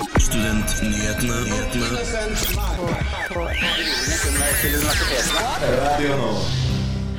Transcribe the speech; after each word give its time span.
Studentnyhetene. 0.00 1.34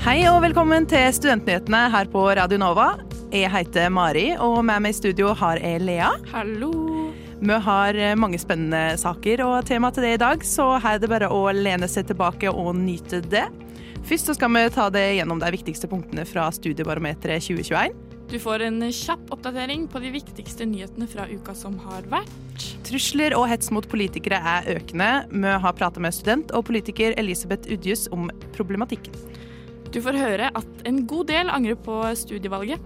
Hei 0.02 0.16
og 0.26 0.40
velkommen 0.42 0.88
til 0.90 1.14
Studentnyhetene 1.14 1.82
her 1.94 2.10
på 2.10 2.24
Radio 2.40 2.58
Nova. 2.62 2.88
Jeg 3.30 3.52
heter 3.54 3.92
Mari, 3.94 4.32
og 4.34 4.64
med 4.66 4.82
meg 4.82 4.96
i 4.96 4.98
studio 4.98 5.36
har 5.38 5.62
jeg 5.62 5.84
Lea. 5.86 6.10
Hallo. 6.34 6.72
Vi 7.42 7.60
har 7.68 7.98
eh, 7.98 8.18
mange 8.18 8.42
spennende 8.42 8.98
saker 8.98 9.46
og 9.46 9.66
tema 9.70 9.94
til 9.94 10.08
det 10.08 10.16
i 10.16 10.22
dag, 10.24 10.42
så 10.42 10.72
her 10.82 10.98
er 10.98 11.04
det 11.04 11.12
bare 11.12 11.30
å 11.30 11.44
lene 11.54 11.90
seg 11.90 12.10
tilbake 12.10 12.50
og 12.50 12.74
nyte 12.82 13.22
det. 13.30 13.46
Først 14.10 14.32
så 14.32 14.34
skal 14.40 14.58
vi 14.58 14.66
ta 14.74 14.90
det 14.90 15.06
gjennom 15.20 15.42
de 15.42 15.54
viktigste 15.54 15.90
punktene 15.92 16.26
fra 16.26 16.50
Studiebarometeret 16.58 17.46
2021. 17.46 18.11
Du 18.32 18.38
får 18.40 18.62
en 18.64 18.80
kjapp 18.96 19.32
oppdatering 19.36 19.90
på 19.92 20.00
de 20.00 20.14
viktigste 20.14 20.64
nyhetene 20.64 21.04
fra 21.12 21.26
uka 21.28 21.52
som 21.58 21.74
har 21.84 22.06
vært. 22.08 22.64
Trusler 22.88 23.34
og 23.36 23.50
hets 23.52 23.68
mot 23.76 23.84
politikere 23.92 24.38
er 24.40 24.70
økende. 24.78 25.10
Vi 25.34 25.56
har 25.66 25.76
prata 25.76 26.00
med 26.00 26.16
student 26.16 26.54
og 26.56 26.64
politiker 26.70 27.12
Elisabeth 27.20 27.68
Udjus 27.74 28.06
om 28.16 28.30
problematikken. 28.56 29.18
Du 29.92 30.00
får 30.00 30.16
høre 30.16 30.48
at 30.56 30.86
en 30.88 31.02
god 31.12 31.28
del 31.28 31.52
angrer 31.52 31.76
på 31.76 31.98
studievalget. 32.16 32.80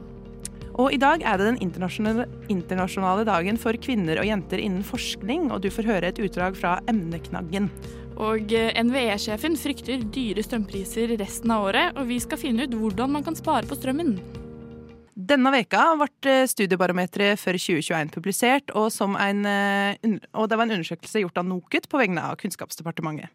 Og 0.81 0.95
i 0.95 0.97
dag 0.99 1.21
er 1.21 1.37
det 1.37 1.51
den 1.51 1.59
internasjonale, 1.61 2.25
internasjonale 2.49 3.27
dagen 3.29 3.61
for 3.61 3.77
kvinner 3.77 4.17
og 4.19 4.25
jenter 4.25 4.63
innen 4.63 4.81
forskning, 4.83 5.51
og 5.53 5.61
du 5.61 5.69
får 5.71 5.91
høre 5.91 6.09
et 6.09 6.23
utdrag 6.25 6.57
fra 6.57 6.79
emneknaggen. 6.89 7.69
Og 8.17 8.49
eh, 8.55 8.73
NVE-sjefen 8.81 9.59
frykter 9.61 10.09
dyre 10.09 10.41
strømpriser 10.43 11.13
resten 11.21 11.53
av 11.53 11.69
året, 11.69 11.93
og 11.93 12.09
vi 12.09 12.17
skal 12.23 12.41
finne 12.41 12.65
ut 12.65 12.75
hvordan 12.81 13.13
man 13.13 13.27
kan 13.29 13.37
spare 13.37 13.69
på 13.69 13.77
strømmen. 13.77 14.17
Denne 15.25 15.49
veka 15.53 15.81
ble 15.97 16.35
Studiebarometeret 16.49 17.39
for 17.39 17.57
2021 17.57 18.11
publisert, 18.13 18.73
og, 18.77 18.91
en, 19.23 19.45
eh, 19.49 20.19
og 20.35 20.49
det 20.51 20.59
var 20.59 20.67
en 20.67 20.75
undersøkelse 20.77 21.23
gjort 21.23 21.39
av 21.41 21.47
NOKUT 21.49 21.87
på 21.89 22.01
vegne 22.01 22.21
av 22.21 22.37
Kunnskapsdepartementet. 22.41 23.31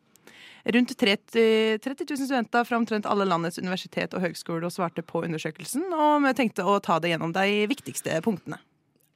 Rundt 0.71 0.93
30, 1.01 1.81
30 1.81 2.05
000 2.05 2.21
studenter 2.29 2.67
fra 2.69 2.77
omtrent 2.77 3.09
alle 3.09 3.25
landets 3.25 3.59
universitet 3.59 4.13
og 4.15 4.23
høgskoler 4.27 4.71
svarte 4.71 5.03
på 5.03 5.25
undersøkelsen, 5.25 5.87
og 5.97 6.21
vi 6.27 6.35
tenkte 6.37 6.67
å 6.69 6.77
ta 6.85 6.99
det 7.01 7.15
gjennom 7.15 7.33
de 7.35 7.65
viktigste 7.71 8.21
punktene. 8.27 8.61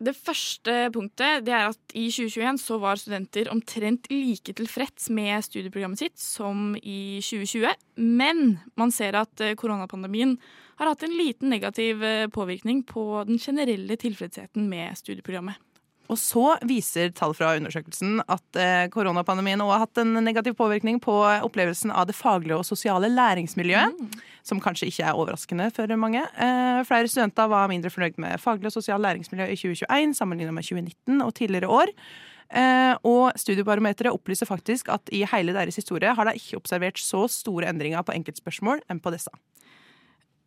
Det 0.05 0.17
første 0.17 0.73
punktet 0.93 1.45
det 1.47 1.53
er 1.55 1.69
at 1.69 1.95
i 1.95 2.09
2021 2.11 2.59
så 2.65 2.81
var 2.83 2.99
studenter 2.99 3.53
omtrent 3.53 4.09
like 4.11 4.57
tilfreds 4.57 5.07
med 5.15 5.45
studieprogrammet 5.47 6.01
sitt 6.01 6.19
som 6.19 6.75
i 6.81 7.21
2020. 7.23 7.71
Men 8.01 8.59
man 8.81 8.91
ser 8.93 9.15
at 9.21 9.45
eh, 9.45 9.55
koronapandemien 9.61 10.35
har 10.77 10.91
hatt 10.91 11.03
en 11.03 11.17
liten 11.17 11.51
negativ 11.51 12.05
eh, 12.05 12.27
påvirkning 12.29 12.83
på 12.83 13.25
den 13.29 13.39
generelle 13.39 13.97
tilfredsheten 13.97 14.69
med 14.69 14.99
studieprogrammet. 14.99 15.61
Og 16.13 16.19
så 16.21 16.59
viser 16.69 17.15
tall 17.17 17.33
fra 17.33 17.55
undersøkelsen 17.57 18.19
at 18.29 18.59
eh, 18.61 18.85
koronapandemien 18.93 19.63
også 19.65 19.73
har 19.73 19.83
hatt 19.87 20.01
en 20.03 20.19
negativ 20.27 20.57
påvirkning 20.59 20.99
på 21.01 21.15
opplevelsen 21.47 21.95
av 21.95 22.11
det 22.11 22.17
faglige 22.19 22.59
og 22.59 22.67
sosiale 22.69 23.09
læringsmiljøet, 23.09 24.21
som 24.45 24.61
kanskje 24.61 24.91
ikke 24.91 25.07
er 25.09 25.17
overraskende 25.17 25.71
for 25.73 25.89
mange. 25.97 26.21
Eh, 26.21 26.83
flere 26.85 27.09
studenter 27.09 27.49
var 27.49 27.73
mindre 27.73 27.93
fornøyd 27.95 28.21
med 28.21 28.43
faglig 28.43 28.69
og 28.69 28.77
sosialt 28.77 29.07
læringsmiljø 29.07 29.49
i 29.49 29.57
2021 29.57 30.15
sammenlignet 30.21 30.57
med 30.57 30.69
2019 30.69 31.25
og 31.25 31.35
tidligere 31.41 31.73
år. 31.73 31.97
Og 33.09 33.33
Studiebarometeret 33.41 34.13
opplyser 34.15 34.47
faktisk 34.47 34.91
at 34.93 35.09
i 35.17 35.25
hele 35.27 35.55
deres 35.57 35.75
historie 35.81 36.13
har 36.15 36.29
de 36.29 36.37
ikke 36.39 36.61
observert 36.61 37.01
så 37.01 37.25
store 37.33 37.67
endringer 37.73 38.05
på 38.07 38.15
enkeltspørsmål 38.15 38.85
enn 38.93 39.01
på 39.03 39.11
disse. 39.11 39.33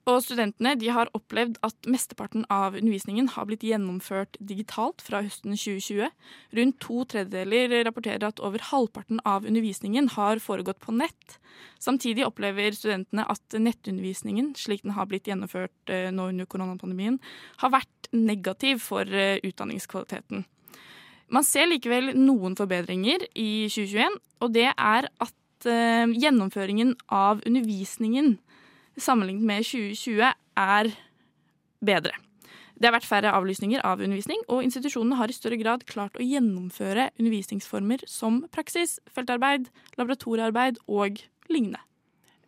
Og 0.08 0.22
studentene 0.24 0.72
de 0.80 0.88
har 0.96 1.10
opplevd 1.18 1.58
at 1.68 1.88
mesteparten 1.92 2.46
av 2.54 2.78
undervisningen 2.80 3.28
har 3.34 3.48
blitt 3.50 3.66
gjennomført 3.68 4.38
digitalt 4.40 5.04
fra 5.04 5.20
høsten 5.26 5.52
2020. 5.52 6.08
Rundt 6.56 6.78
to 6.84 7.04
tredjedeler 7.12 7.76
rapporterer 7.90 8.30
at 8.30 8.40
over 8.40 8.64
halvparten 8.70 9.20
av 9.28 9.44
undervisningen 9.44 10.08
har 10.16 10.40
foregått 10.44 10.80
på 10.84 10.96
nett. 10.96 11.38
Samtidig 11.84 12.24
opplever 12.24 12.72
studentene 12.72 13.28
at 13.28 13.58
nettundervisningen, 13.60 14.54
slik 14.56 14.86
den 14.86 14.96
har 14.96 15.10
blitt 15.12 15.28
gjennomført 15.28 15.92
eh, 15.92 16.08
nå 16.16 16.30
under 16.32 16.48
koronapandemien, 16.48 17.20
har 17.60 17.76
vært 17.76 18.12
negativ 18.16 18.80
for 18.88 19.04
eh, 19.12 19.42
utdanningskvaliteten. 19.44 20.48
Man 21.36 21.44
ser 21.44 21.68
likevel 21.68 22.14
noen 22.16 22.56
forbedringer 22.56 23.28
i 23.36 23.68
2021, 23.68 24.20
og 24.40 24.56
det 24.56 24.70
er 24.72 25.12
at 25.12 25.68
eh, 25.68 26.08
gjennomføringen 26.16 26.96
av 27.12 27.44
undervisningen 27.44 28.38
sammenlignet 29.02 29.48
med 29.48 29.68
2020 29.68 30.32
er 30.58 30.94
bedre. 31.86 32.14
Det 32.78 32.86
har 32.86 32.94
vært 32.94 33.10
færre 33.10 33.34
avlysninger 33.34 33.82
av 33.86 34.04
undervisning, 34.04 34.44
og 34.54 34.62
institusjonene 34.66 35.18
har 35.18 35.32
i 35.32 35.36
større 35.36 35.58
grad 35.58 35.86
klart 35.90 36.18
å 36.20 36.26
gjennomføre 36.26 37.10
undervisningsformer 37.18 38.06
som 38.10 38.44
praksis, 38.54 39.00
feltarbeid, 39.14 39.72
laboratoriearbeid 39.98 40.78
og 40.86 41.18
lignende. 41.50 41.82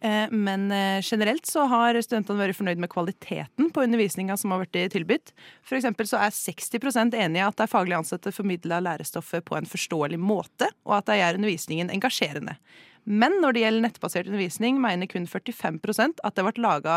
Eh, 0.02 0.30
Men 0.32 0.72
eh, 0.72 1.02
generelt 1.02 1.50
så 1.50 1.66
har 1.68 1.98
studentene 2.06 2.40
vært 2.40 2.60
fornøyd 2.60 2.80
med 2.80 2.92
kvaliteten 2.94 3.72
på 3.74 3.84
undervisninga 3.84 4.38
som 4.38 4.54
har 4.54 4.62
blitt 4.64 4.94
tilbudt. 4.94 5.34
For 5.66 5.82
så 5.82 6.22
er 6.22 6.36
60 6.36 7.18
enig 7.18 7.42
i 7.42 7.48
at 7.48 7.58
de 7.58 7.68
faglig 7.68 7.98
ansatte 7.98 8.32
formidler 8.32 8.86
lærestoffet 8.86 9.44
på 9.44 9.58
en 9.58 9.68
forståelig 9.68 10.22
måte, 10.22 10.70
og 10.86 11.00
at 11.02 11.10
de 11.10 11.20
gjør 11.20 11.42
undervisningen 11.42 11.90
engasjerende. 11.90 12.56
Men 13.04 13.40
når 13.44 13.56
det 13.56 13.64
gjelder 13.64 13.86
nettbasert 13.88 14.30
undervisning, 14.30 14.80
mener 14.82 15.10
kun 15.10 15.28
45% 15.30 16.24
at 16.24 16.38
det 16.38 16.46
ble 16.46 16.64
laga 16.64 16.96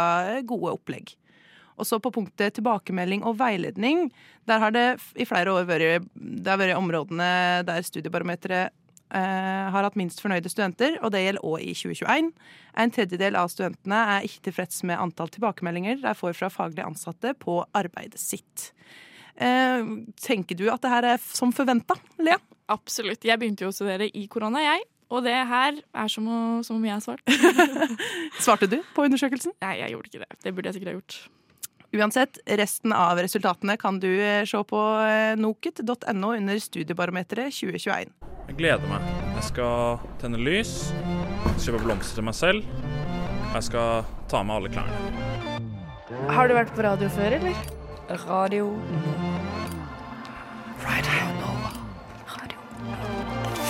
gode 0.49 0.75
opplegg. 0.77 1.15
Og 1.81 1.89
så 1.89 1.99
på 2.03 2.13
punktet 2.15 2.59
tilbakemelding 2.59 3.25
og 3.27 3.39
veiledning, 3.41 4.11
der 4.49 4.61
har 4.63 4.75
det 4.75 4.87
i 5.17 5.27
flere 5.29 5.55
år 5.55 5.67
vært, 5.69 6.07
det 6.15 6.51
har 6.51 6.61
vært 6.61 6.79
områdene 6.79 7.29
der 7.67 7.87
Studiebarometeret 7.87 8.75
eh, 9.15 9.71
har 9.73 9.87
hatt 9.87 9.99
minst 9.99 10.21
fornøyde 10.23 10.53
studenter, 10.53 10.99
og 11.01 11.15
det 11.15 11.25
gjelder 11.25 11.47
òg 11.49 11.65
i 11.65 11.73
2021. 11.77 12.31
En 12.85 12.95
tredjedel 12.95 13.39
av 13.41 13.51
studentene 13.53 14.03
er 14.17 14.29
ikke 14.29 14.47
tilfreds 14.51 14.83
med 14.89 15.01
antall 15.01 15.33
tilbakemeldinger 15.33 16.03
de 16.05 16.15
får 16.19 16.37
fra 16.39 16.53
faglig 16.53 16.85
ansatte 16.85 17.35
på 17.41 17.63
arbeidet 17.79 18.21
sitt. 18.21 18.71
Eh, 19.37 19.83
tenker 20.21 20.59
du 20.59 20.69
at 20.71 20.83
det 20.85 20.93
her 20.93 21.13
er 21.15 21.23
som 21.25 21.55
forventa, 21.57 21.97
Lea? 22.21 22.41
Absolutt. 22.73 23.25
Jeg 23.27 23.41
begynte 23.41 23.67
jo 23.67 23.73
å 23.73 23.75
studere 23.75 24.07
i 24.17 24.27
korona, 24.31 24.63
jeg. 24.65 24.85
Og 25.13 25.21
det 25.27 25.37
her 25.37 25.77
er 25.77 26.09
som, 26.13 26.25
å, 26.25 26.41
som 26.65 26.79
om 26.79 26.89
jeg 26.89 26.97
har 26.97 27.05
svart. 27.05 27.23
Svarte 28.45 28.69
du 28.71 28.79
på 28.97 29.05
undersøkelsen? 29.05 29.53
Nei, 29.61 29.77
jeg 29.83 29.93
gjorde 29.93 30.09
ikke 30.09 30.25
det. 30.25 30.41
Det 30.41 30.53
burde 30.57 30.71
jeg 30.71 30.79
sikkert 30.79 30.93
ha 30.93 30.97
gjort. 30.97 31.19
Uansett, 31.93 32.39
resten 32.57 32.95
av 32.97 33.21
resultatene 33.21 33.77
kan 33.77 33.99
du 34.01 34.09
eh, 34.09 34.47
se 34.49 34.57
på 34.65 34.81
eh, 35.05 35.35
noket.no 35.37 36.31
under 36.39 36.63
Studiebarometeret 36.65 37.53
2021. 37.53 38.15
Jeg 38.49 38.57
gleder 38.57 38.89
meg. 38.89 39.05
Jeg 39.37 39.45
skal 39.51 40.01
tenne 40.23 40.41
lys, 40.41 40.73
kjøpe 41.61 41.83
blomster 41.85 42.23
til 42.23 42.29
meg 42.31 42.39
selv. 42.39 42.73
og 43.51 43.59
Jeg 43.59 43.69
skal 43.69 44.09
ta 44.33 44.41
med 44.41 44.57
alle 44.57 44.73
klærne. 44.73 45.29
Har 46.33 46.49
du 46.49 46.57
vært 46.57 46.73
på 46.73 46.89
radio 46.89 47.13
før, 47.13 47.37
eller? 47.37 47.65
Radio 48.25 48.73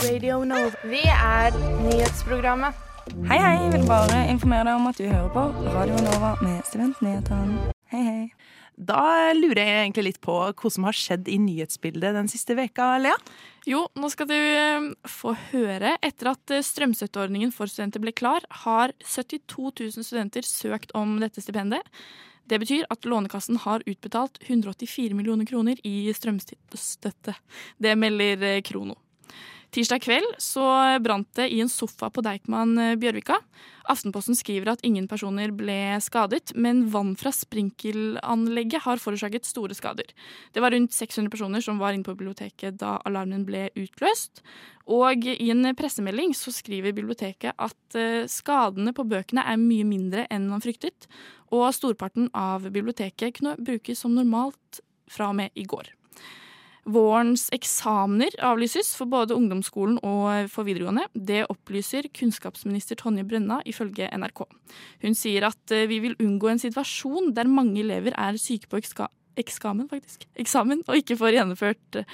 Radio 0.03 0.41
Nova. 0.43 0.73
Vi 0.91 1.01
er 1.07 1.55
nyhetsprogrammet. 1.85 2.79
Hei, 3.29 3.37
hei. 3.39 3.53
Jeg 3.61 3.69
vil 3.77 3.85
bare 3.87 4.23
informere 4.33 4.65
deg 4.67 4.79
om 4.81 4.89
at 4.91 4.99
du 4.99 5.05
hører 5.07 5.29
på 5.31 5.43
Radio 5.77 6.01
Nova 6.03 6.33
med 6.43 6.65
Studentnyhetene. 6.67 7.69
Hei, 7.93 8.01
hei. 8.03 8.57
Da 8.75 9.31
lurer 9.37 9.61
jeg 9.63 9.77
egentlig 9.85 10.05
litt 10.09 10.19
på 10.25 10.35
hva 10.49 10.73
som 10.75 10.89
har 10.89 10.97
skjedd 10.99 11.31
i 11.31 11.37
nyhetsbildet 11.45 12.17
den 12.19 12.31
siste 12.33 12.57
veka, 12.59 12.89
Lea. 13.05 13.15
Jo, 13.69 13.85
nå 13.95 14.11
skal 14.11 14.27
du 14.33 14.35
eh, 14.35 14.89
få 15.07 15.37
høre. 15.53 15.95
Etter 16.03 16.33
at 16.33 16.57
eh, 16.57 16.65
strømstøtteordningen 16.67 17.55
for 17.55 17.71
studenter 17.71 18.03
ble 18.03 18.15
klar, 18.17 18.43
har 18.65 18.97
72 19.07 19.71
000 19.85 20.09
studenter 20.09 20.49
søkt 20.49 20.97
om 20.99 21.21
dette 21.23 21.45
stipendet. 21.45 21.87
Det 22.51 22.59
betyr 22.59 22.91
at 22.91 23.07
Lånekassen 23.07 23.61
har 23.63 23.87
utbetalt 23.87 24.43
184 24.49 25.15
millioner 25.15 25.47
kroner 25.47 25.79
i 25.87 26.11
strømstøtte. 26.17 27.39
Det 27.79 27.97
melder 28.03 28.49
eh, 28.51 28.61
Krono. 28.67 28.99
Tirsdag 29.73 30.03
kveld 30.05 30.35
så 30.37 30.65
brant 31.01 31.31
det 31.39 31.47
i 31.49 31.63
en 31.65 31.71
sofa 31.73 32.11
på 32.13 32.21
Deichman 32.21 32.75
eh, 32.77 32.97
Bjørvika. 33.01 33.39
Aftenposten 33.89 34.37
skriver 34.37 34.69
at 34.75 34.83
ingen 34.85 35.07
personer 35.09 35.49
ble 35.57 35.97
skadet, 36.05 36.53
men 36.53 36.83
vann 36.93 37.15
fra 37.17 37.33
sprinkelanlegget 37.33 38.85
har 38.85 39.01
forårsaket 39.01 39.49
store 39.49 39.73
skader. 39.73 40.11
Det 40.53 40.61
var 40.61 40.77
rundt 40.77 40.93
600 40.93 41.33
personer 41.33 41.65
som 41.65 41.81
var 41.81 41.97
inne 41.97 42.05
på 42.05 42.13
biblioteket 42.13 42.77
da 42.83 42.99
alarmen 43.09 43.47
ble 43.49 43.71
utløst. 43.81 44.45
Og 44.93 45.25
i 45.25 45.49
en 45.55 45.65
pressemelding 45.79 46.37
så 46.37 46.53
skriver 46.53 46.93
biblioteket 46.93 47.57
at 47.57 47.97
eh, 47.97 48.29
skadene 48.29 48.93
på 48.93 49.09
bøkene 49.09 49.47
er 49.55 49.57
mye 49.57 49.89
mindre 49.89 50.27
enn 50.29 50.51
man 50.53 50.61
fryktet, 50.61 51.09
og 51.49 51.71
storparten 51.73 52.29
av 52.37 52.69
biblioteket 52.69 53.41
kunne 53.41 53.57
brukes 53.57 54.05
som 54.05 54.13
normalt 54.21 54.85
fra 55.09 55.33
og 55.33 55.41
med 55.41 55.57
i 55.57 55.65
går. 55.65 55.95
Vårens 56.83 57.47
eksamener 57.55 58.35
avlyses 58.43 58.91
for 58.99 59.11
både 59.11 59.37
ungdomsskolen 59.39 60.01
og 60.03 60.51
for 60.51 60.67
videregående. 60.67 61.07
Det 61.15 61.45
opplyser 61.53 62.09
kunnskapsminister 62.11 62.99
Tonje 62.99 63.23
Brenna 63.29 63.61
ifølge 63.69 64.11
NRK. 64.11 64.45
Hun 65.07 65.19
sier 65.19 65.47
at 65.47 65.75
eh, 65.75 65.87
vi 65.91 66.01
vil 66.03 66.19
unngå 66.19 66.51
en 66.51 66.63
situasjon 66.63 67.35
der 67.37 67.51
mange 67.51 67.85
elever 67.85 68.17
er 68.19 68.41
syke 68.41 68.71
på 68.71 68.83
ekska 68.83 69.09
eksamen, 69.41 69.87
faktisk. 69.89 70.27
eksamen 70.37 70.83
og 70.85 70.99
ikke 70.99 71.17
får 71.17 71.39
gjennomført 71.39 71.97
eh, 72.03 72.11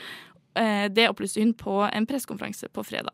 Eh, 0.59 0.91
det 0.91 1.09
opplyste 1.09 1.41
hun 1.41 1.53
på 1.55 1.82
en 1.93 2.06
pressekonferanse 2.06 2.69
på 2.75 2.85
fredag. 2.85 3.12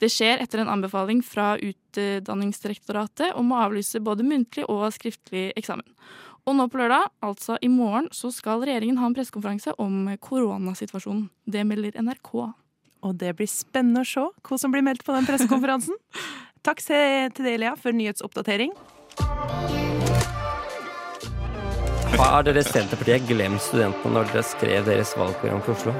Det 0.00 0.08
skjer 0.12 0.40
etter 0.40 0.62
en 0.62 0.70
anbefaling 0.72 1.20
fra 1.24 1.56
Utdanningsdirektoratet 1.58 3.34
om 3.36 3.52
å 3.52 3.64
avlyse 3.66 4.00
både 4.04 4.24
muntlig 4.24 4.64
og 4.70 4.86
skriftlig 4.96 5.50
eksamen. 5.58 5.86
Og 6.46 6.54
nå 6.54 6.68
på 6.70 6.78
lørdag, 6.78 7.08
altså 7.26 7.56
i 7.58 7.66
morgen, 7.66 8.06
så 8.14 8.28
skal 8.30 8.60
regjeringen 8.62 9.00
ha 9.00 9.08
en 9.08 9.14
pressekonferanse 9.16 9.72
om 9.82 10.12
koronasituasjonen. 10.22 11.24
Det 11.42 11.64
melder 11.66 11.96
NRK. 11.98 12.30
Og 13.02 13.16
det 13.18 13.32
blir 13.38 13.50
spennende 13.50 14.04
å 14.04 14.06
se 14.06 14.22
hva 14.46 14.58
som 14.62 14.70
blir 14.70 14.84
meldt 14.86 15.02
på 15.02 15.14
den 15.16 15.26
pressekonferansen. 15.26 15.98
Takk 16.66 16.84
til 16.86 17.42
deg, 17.42 17.58
Lea, 17.64 17.72
for 17.74 17.94
nyhetsoppdatering. 17.98 18.76
Har 22.14 22.46
dere 22.46 22.62
Senterpartiet 22.62 23.26
glemt 23.26 23.64
studentene 23.66 24.14
når 24.14 24.30
dere 24.30 24.46
skrev 24.46 24.86
deres 24.86 25.16
valgprogram 25.18 25.64
for 25.66 25.74
Oslo? 25.74 25.96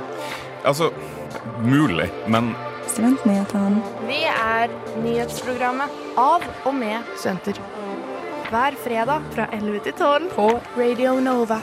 Altså, 0.63 0.93
mulig, 1.67 2.07
men 2.31 2.55
Studentnyhetene. 2.87 3.83
Vi 4.07 4.23
er 4.31 4.71
nyhetsprogrammet 5.03 5.99
av 6.23 6.47
og 6.63 6.79
med 6.79 7.03
studenter. 7.19 7.59
Hver 8.47 8.77
fredag 8.79 9.25
fra 9.35 9.49
11 9.51 9.81
til 9.83 9.95
12 9.99 10.27
på 10.31 10.45
Radio 10.77 11.17
Nova. 11.19 11.57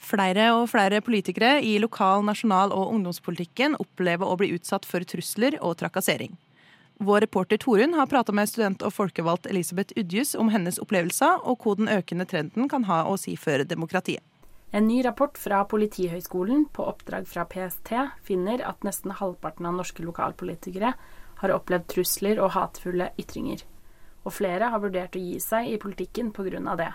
Flere 0.00 0.46
og 0.56 0.70
flere 0.72 1.02
politikere 1.04 1.58
i 1.60 1.74
lokal-, 1.82 2.24
nasjonal- 2.24 2.72
og 2.72 2.94
ungdomspolitikken 2.94 3.76
opplever 3.76 4.24
å 4.24 4.38
bli 4.40 4.48
utsatt 4.56 4.86
for 4.88 5.04
trusler 5.04 5.58
og 5.60 5.76
trakassering. 5.82 6.38
Vår 7.04 7.20
reporter 7.26 7.60
Torunn 7.60 7.92
har 7.98 8.08
prata 8.08 8.32
med 8.32 8.48
student 8.48 8.80
og 8.86 8.94
folkevalgt 8.96 9.50
Elisabeth 9.50 9.92
Udjus 10.00 10.32
om 10.40 10.48
hennes 10.54 10.80
opplevelser, 10.80 11.42
og 11.44 11.60
hva 11.60 11.74
den 11.76 11.90
økende 11.92 12.24
trenden 12.30 12.70
kan 12.72 12.88
ha 12.88 13.02
å 13.10 13.18
si 13.20 13.34
for 13.36 13.66
demokratiet. 13.68 14.24
En 14.72 14.88
ny 14.88 15.02
rapport 15.04 15.36
fra 15.36 15.66
Politihøgskolen 15.68 16.64
på 16.72 16.86
oppdrag 16.88 17.28
fra 17.28 17.44
PST 17.44 17.92
finner 18.24 18.64
at 18.64 18.88
nesten 18.88 19.12
halvparten 19.20 19.68
av 19.68 19.76
norske 19.82 20.00
lokalpolitikere 20.00 20.94
har 21.44 21.54
opplevd 21.58 21.90
trusler 21.92 22.40
og 22.40 22.54
hatefulle 22.56 23.10
ytringer. 23.20 23.66
Og 24.24 24.34
flere 24.36 24.68
har 24.72 24.82
vurdert 24.82 25.16
å 25.16 25.22
gi 25.22 25.38
seg 25.42 25.70
i 25.72 25.78
politikken 25.82 26.32
pga. 26.32 26.76
det. 26.76 26.92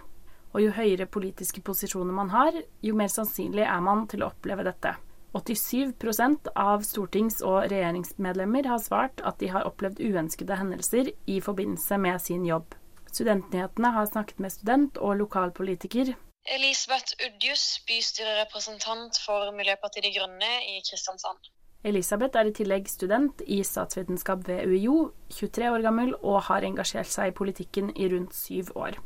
Og 0.54 0.62
jo 0.62 0.72
høyere 0.72 1.06
politiske 1.06 1.62
posisjoner 1.62 2.14
man 2.14 2.30
har, 2.30 2.54
jo 2.82 2.96
mer 2.96 3.08
sannsynlig 3.08 3.66
er 3.66 3.82
man 3.82 4.08
til 4.08 4.24
å 4.24 4.32
oppleve 4.32 4.64
dette. 4.64 4.96
87% 5.34 6.48
av 6.56 6.82
stortings- 6.82 7.44
og 7.44 7.68
regjeringsmedlemmer 7.70 8.66
har 8.66 8.80
svart 8.80 9.22
at 9.22 9.40
de 9.40 9.48
har 9.48 9.68
opplevd 9.68 10.00
uønskede 10.00 10.56
hendelser 10.56 11.12
i 11.28 11.42
forbindelse 11.42 11.98
med 11.98 12.22
sin 12.22 12.46
jobb. 12.46 12.74
Studentnyhetene 13.12 13.92
har 13.92 14.08
snakket 14.08 14.40
med 14.40 14.52
student 14.52 14.98
og 14.98 15.18
lokalpolitiker 15.18 16.16
Elisabeth 16.48 17.12
Udjus, 17.26 17.64
bystyrerepresentant 17.88 19.18
for 19.20 19.52
Miljøpartiet 19.52 20.06
De 20.06 20.14
Grønne 20.16 20.52
i 20.64 20.78
Kristiansand. 20.80 21.50
Elisabeth 21.86 22.40
er 22.40 22.50
i 22.50 22.54
tillegg 22.58 22.88
student 22.90 23.44
i 23.46 23.60
statsvitenskap 23.64 24.48
ved 24.48 24.66
UiO, 24.66 25.12
23 25.30 25.70
år 25.70 25.86
gammel 25.86 26.16
og 26.18 26.42
har 26.50 26.66
engasjert 26.66 27.12
seg 27.12 27.32
i 27.32 27.36
politikken 27.38 27.92
i 27.96 28.10
rundt 28.12 28.34
syv 28.36 28.74
år. 28.76 28.98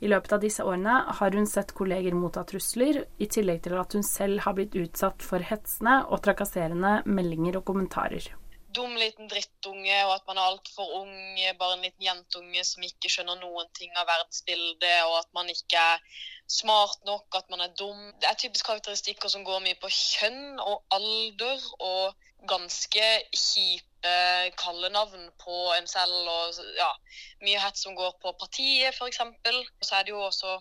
I 0.00 0.08
løpet 0.08 0.32
av 0.32 0.40
disse 0.40 0.64
årene 0.64 0.94
har 1.18 1.34
hun 1.36 1.48
sett 1.50 1.74
kolleger 1.76 2.14
motta 2.16 2.46
trusler, 2.48 3.02
i 3.20 3.26
tillegg 3.28 3.64
til 3.66 3.76
at 3.76 3.96
hun 3.96 4.06
selv 4.06 4.46
har 4.46 4.56
blitt 4.56 4.78
utsatt 4.80 5.20
for 5.26 5.44
hetsende 5.44 5.98
og 6.08 6.22
trakasserende 6.24 7.00
meldinger 7.04 7.60
og 7.60 7.66
kommentarer 7.68 8.30
dum 8.76 8.96
liten 8.98 9.28
drittunge, 9.30 9.96
og 10.06 10.14
at 10.14 10.26
man 10.28 10.38
er 10.38 10.48
altfor 10.50 10.94
ung, 11.00 11.14
bare 11.58 11.76
en 11.76 11.84
liten 11.86 12.06
jentunge 12.06 12.64
som 12.66 12.86
ikke 12.86 13.10
skjønner 13.12 13.40
noen 13.40 13.70
ting 13.76 13.92
av 13.98 14.08
verdensbildet, 14.08 14.96
og 15.08 15.18
at 15.20 15.30
man 15.36 15.50
ikke 15.52 15.84
er 15.94 16.02
smart 16.50 17.04
nok, 17.06 17.28
at 17.38 17.50
man 17.50 17.62
er 17.66 17.74
dum. 17.78 18.00
Det 18.20 18.28
er 18.30 18.38
typisk 18.38 18.66
karakteristikker 18.66 19.32
som 19.32 19.46
går 19.46 19.62
mye 19.64 19.78
på 19.80 19.90
kjønn 19.94 20.60
og 20.64 20.82
alder, 20.96 21.66
og 21.78 22.28
ganske 22.48 23.06
kjipe 23.36 24.12
kallenavn 24.56 25.26
på 25.42 25.56
en 25.76 25.86
selv. 25.90 26.28
og 26.28 26.60
ja, 26.78 26.88
Mye 27.44 27.60
hets 27.60 27.84
som 27.84 27.96
går 27.96 28.14
på 28.22 28.32
partiet, 28.40 28.94
f.eks. 28.94 29.20
Så 29.82 29.96
er 29.96 30.06
det 30.06 30.14
jo 30.14 30.22
også 30.24 30.56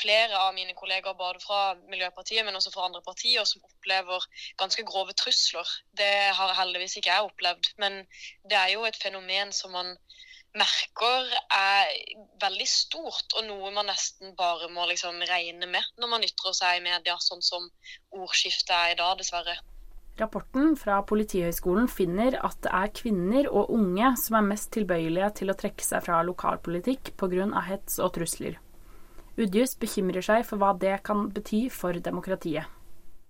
flere 0.00 0.38
av 0.38 0.54
mine 0.56 0.74
kollegaer, 0.78 1.16
både 1.18 1.40
fra 1.44 1.74
Miljøpartiet, 1.90 2.44
men 2.46 2.56
også 2.56 2.72
fra 2.74 2.86
andre 2.88 3.02
partier, 3.04 3.44
som 3.44 3.64
opplever 3.64 4.24
ganske 4.60 4.84
grove 4.88 5.12
trusler. 5.12 5.68
Det 5.92 6.12
har 6.40 6.56
heldigvis 6.62 6.96
ikke 6.96 7.12
jeg 7.12 7.28
opplevd, 7.28 7.72
men 7.78 8.04
det 8.48 8.58
er 8.60 8.72
jo 8.76 8.86
et 8.88 9.02
fenomen 9.02 9.52
som 9.52 9.76
man 9.76 9.96
merker 10.56 11.28
er 11.52 11.90
veldig 12.40 12.66
stort, 12.68 13.34
og 13.36 13.44
noe 13.46 13.70
man 13.74 13.90
nesten 13.90 14.34
bare 14.38 14.70
må 14.72 14.86
liksom 14.88 15.20
regne 15.28 15.68
med 15.68 15.84
når 16.00 16.12
man 16.14 16.24
ytrer 16.24 16.56
seg 16.56 16.78
i 16.78 16.84
media, 16.86 17.18
sånn 17.20 17.44
som 17.44 17.68
ordskiftet 18.16 18.72
er 18.76 18.94
i 18.94 18.98
dag, 18.98 19.18
dessverre. 19.20 19.58
Rapporten 20.18 20.72
fra 20.74 20.96
Politihøgskolen 21.06 21.86
finner 21.86 22.34
at 22.42 22.56
det 22.64 22.70
er 22.74 22.88
kvinner 22.90 23.46
og 23.52 23.70
unge 23.70 24.08
som 24.18 24.40
er 24.40 24.48
mest 24.48 24.72
tilbøyelige 24.74 25.28
til 25.40 25.52
å 25.52 25.54
trekke 25.58 25.84
seg 25.86 26.02
fra 26.08 26.24
lokalpolitikk 26.26 27.12
pga. 27.20 27.46
hets 27.68 28.00
og 28.02 28.16
trusler. 28.16 28.58
Udjus 29.38 29.76
bekymrer 29.78 30.24
seg 30.26 30.42
for 30.48 30.58
hva 30.58 30.72
det 30.74 30.96
kan 31.06 31.28
bety 31.30 31.68
for 31.70 31.94
demokratiet. 31.94 32.66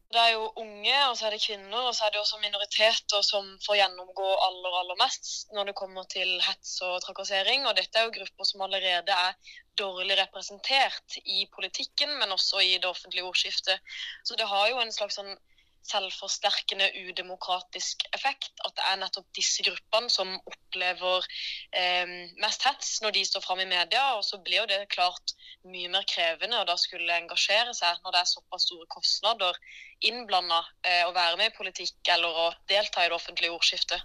Det 0.09 0.21
er 0.23 0.31
jo 0.33 0.47
unge, 0.57 0.95
og 1.11 1.17
så 1.19 1.27
er 1.29 1.35
det 1.35 1.43
kvinner, 1.45 1.83
og 1.85 1.93
så 1.93 2.07
er 2.07 2.15
det 2.15 2.21
også 2.23 2.39
minoriteter 2.41 3.21
som 3.27 3.45
får 3.67 3.77
gjennomgå 3.83 4.29
aller, 4.47 4.77
aller 4.81 4.97
mest 5.03 5.53
når 5.53 5.69
det 5.69 5.75
kommer 5.77 6.09
til 6.09 6.31
hets 6.47 6.79
og 6.87 7.03
trakassering. 7.05 7.67
Og 7.69 7.77
dette 7.77 8.01
er 8.01 8.09
jo 8.09 8.15
grupper 8.15 8.49
som 8.49 8.65
allerede 8.65 9.19
er 9.27 9.53
dårlig 9.77 10.17
representert 10.23 11.19
i 11.21 11.45
politikken, 11.53 12.17
men 12.23 12.33
også 12.33 12.65
i 12.65 12.79
det 12.81 12.89
offentlige 12.89 13.29
ordskiftet. 13.29 13.85
Så 14.25 14.41
det 14.41 14.49
har 14.49 14.71
jo 14.73 14.81
en 14.81 14.97
slags 14.97 15.21
sånn 15.21 15.37
selvforsterkende 15.89 16.89
udemokratisk 17.09 18.05
effekt. 18.15 18.53
At 18.67 18.77
det 18.77 18.85
er 18.91 19.01
nettopp 19.01 19.29
disse 19.37 19.65
gruppene 19.67 20.13
som 20.13 20.35
opplever 20.39 21.27
eh, 21.73 22.15
mest 22.43 22.67
hets 22.69 22.99
når 23.05 23.17
de 23.17 23.25
står 23.29 23.45
fram 23.45 23.63
i 23.65 23.69
media. 23.71 24.05
Og 24.19 24.25
så 24.27 24.41
blir 24.43 24.63
jo 24.63 24.69
det 24.71 24.85
klart 24.95 25.35
mye 25.67 25.91
mer 25.93 26.07
krevende 26.09 26.61
å 26.61 26.69
da 26.69 26.77
skulle 26.81 27.17
engasjere 27.19 27.75
seg 27.77 28.03
når 28.05 28.15
det 28.15 28.23
er 28.23 28.33
såpass 28.35 28.69
store 28.69 28.89
kostnader 28.93 29.59
innblanda 30.05 30.63
eh, 30.87 31.03
å 31.09 31.15
være 31.17 31.41
med 31.41 31.53
i 31.53 31.57
politikk 31.57 32.13
eller 32.15 32.45
å 32.47 32.49
delta 32.71 33.05
i 33.05 33.11
det 33.11 33.19
offentlige 33.19 33.55
ordskiftet. 33.55 34.05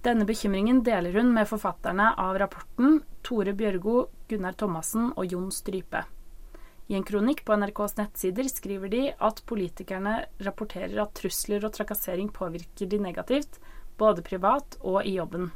Denne 0.00 0.24
bekymringen 0.24 0.80
deler 0.84 1.12
hun 1.12 1.34
med 1.34 1.48
forfatterne 1.48 2.14
av 2.16 2.38
rapporten 2.40 3.02
Tore 3.26 3.52
Bjørgo, 3.52 4.06
Gunnar 4.30 4.56
Thomassen 4.56 5.10
og 5.12 5.28
Jon 5.28 5.50
Strype. 5.52 6.06
I 6.90 6.94
en 6.94 7.04
kronikk 7.06 7.44
på 7.46 7.54
NRKs 7.54 7.92
nettsider 8.00 8.48
skriver 8.50 8.90
de 8.90 9.02
at 9.22 9.44
politikerne 9.46 10.24
rapporterer 10.42 10.96
at 10.98 11.12
trusler 11.14 11.62
og 11.62 11.70
trakassering 11.76 12.32
påvirker 12.34 12.90
de 12.90 12.98
negativt, 12.98 13.60
både 13.94 14.24
privat 14.26 14.74
og 14.80 15.04
i 15.06 15.12
jobben. 15.20 15.52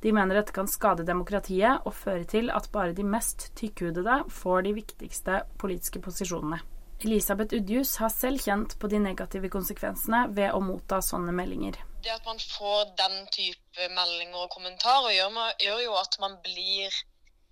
De 0.00 0.12
mener 0.16 0.40
dette 0.40 0.56
kan 0.56 0.68
skade 0.68 1.04
demokratiet 1.04 1.84
og 1.84 1.92
føre 1.98 2.24
til 2.32 2.48
at 2.48 2.70
bare 2.72 2.96
de 2.96 3.04
mest 3.04 3.50
tykkhudede 3.60 4.22
får 4.32 4.64
de 4.64 4.74
viktigste 4.80 5.42
politiske 5.60 6.00
posisjonene. 6.00 6.62
Elisabeth 7.04 7.60
Udjus 7.60 7.98
har 8.00 8.08
selv 8.16 8.40
kjent 8.40 8.78
på 8.80 8.88
de 8.88 9.04
negative 9.04 9.52
konsekvensene 9.52 10.30
ved 10.32 10.48
å 10.56 10.64
motta 10.64 11.02
sånne 11.04 11.34
meldinger. 11.36 11.76
Det 12.00 12.12
at 12.16 12.24
man 12.24 12.40
får 12.40 12.94
den 13.04 13.26
type 13.36 13.90
meldinger 13.98 14.46
og 14.46 14.52
kommentarer, 14.56 15.12
gjør, 15.12 15.42
gjør 15.60 15.90
jo 15.90 15.98
at 16.00 16.22
man 16.24 16.40
blir 16.46 17.04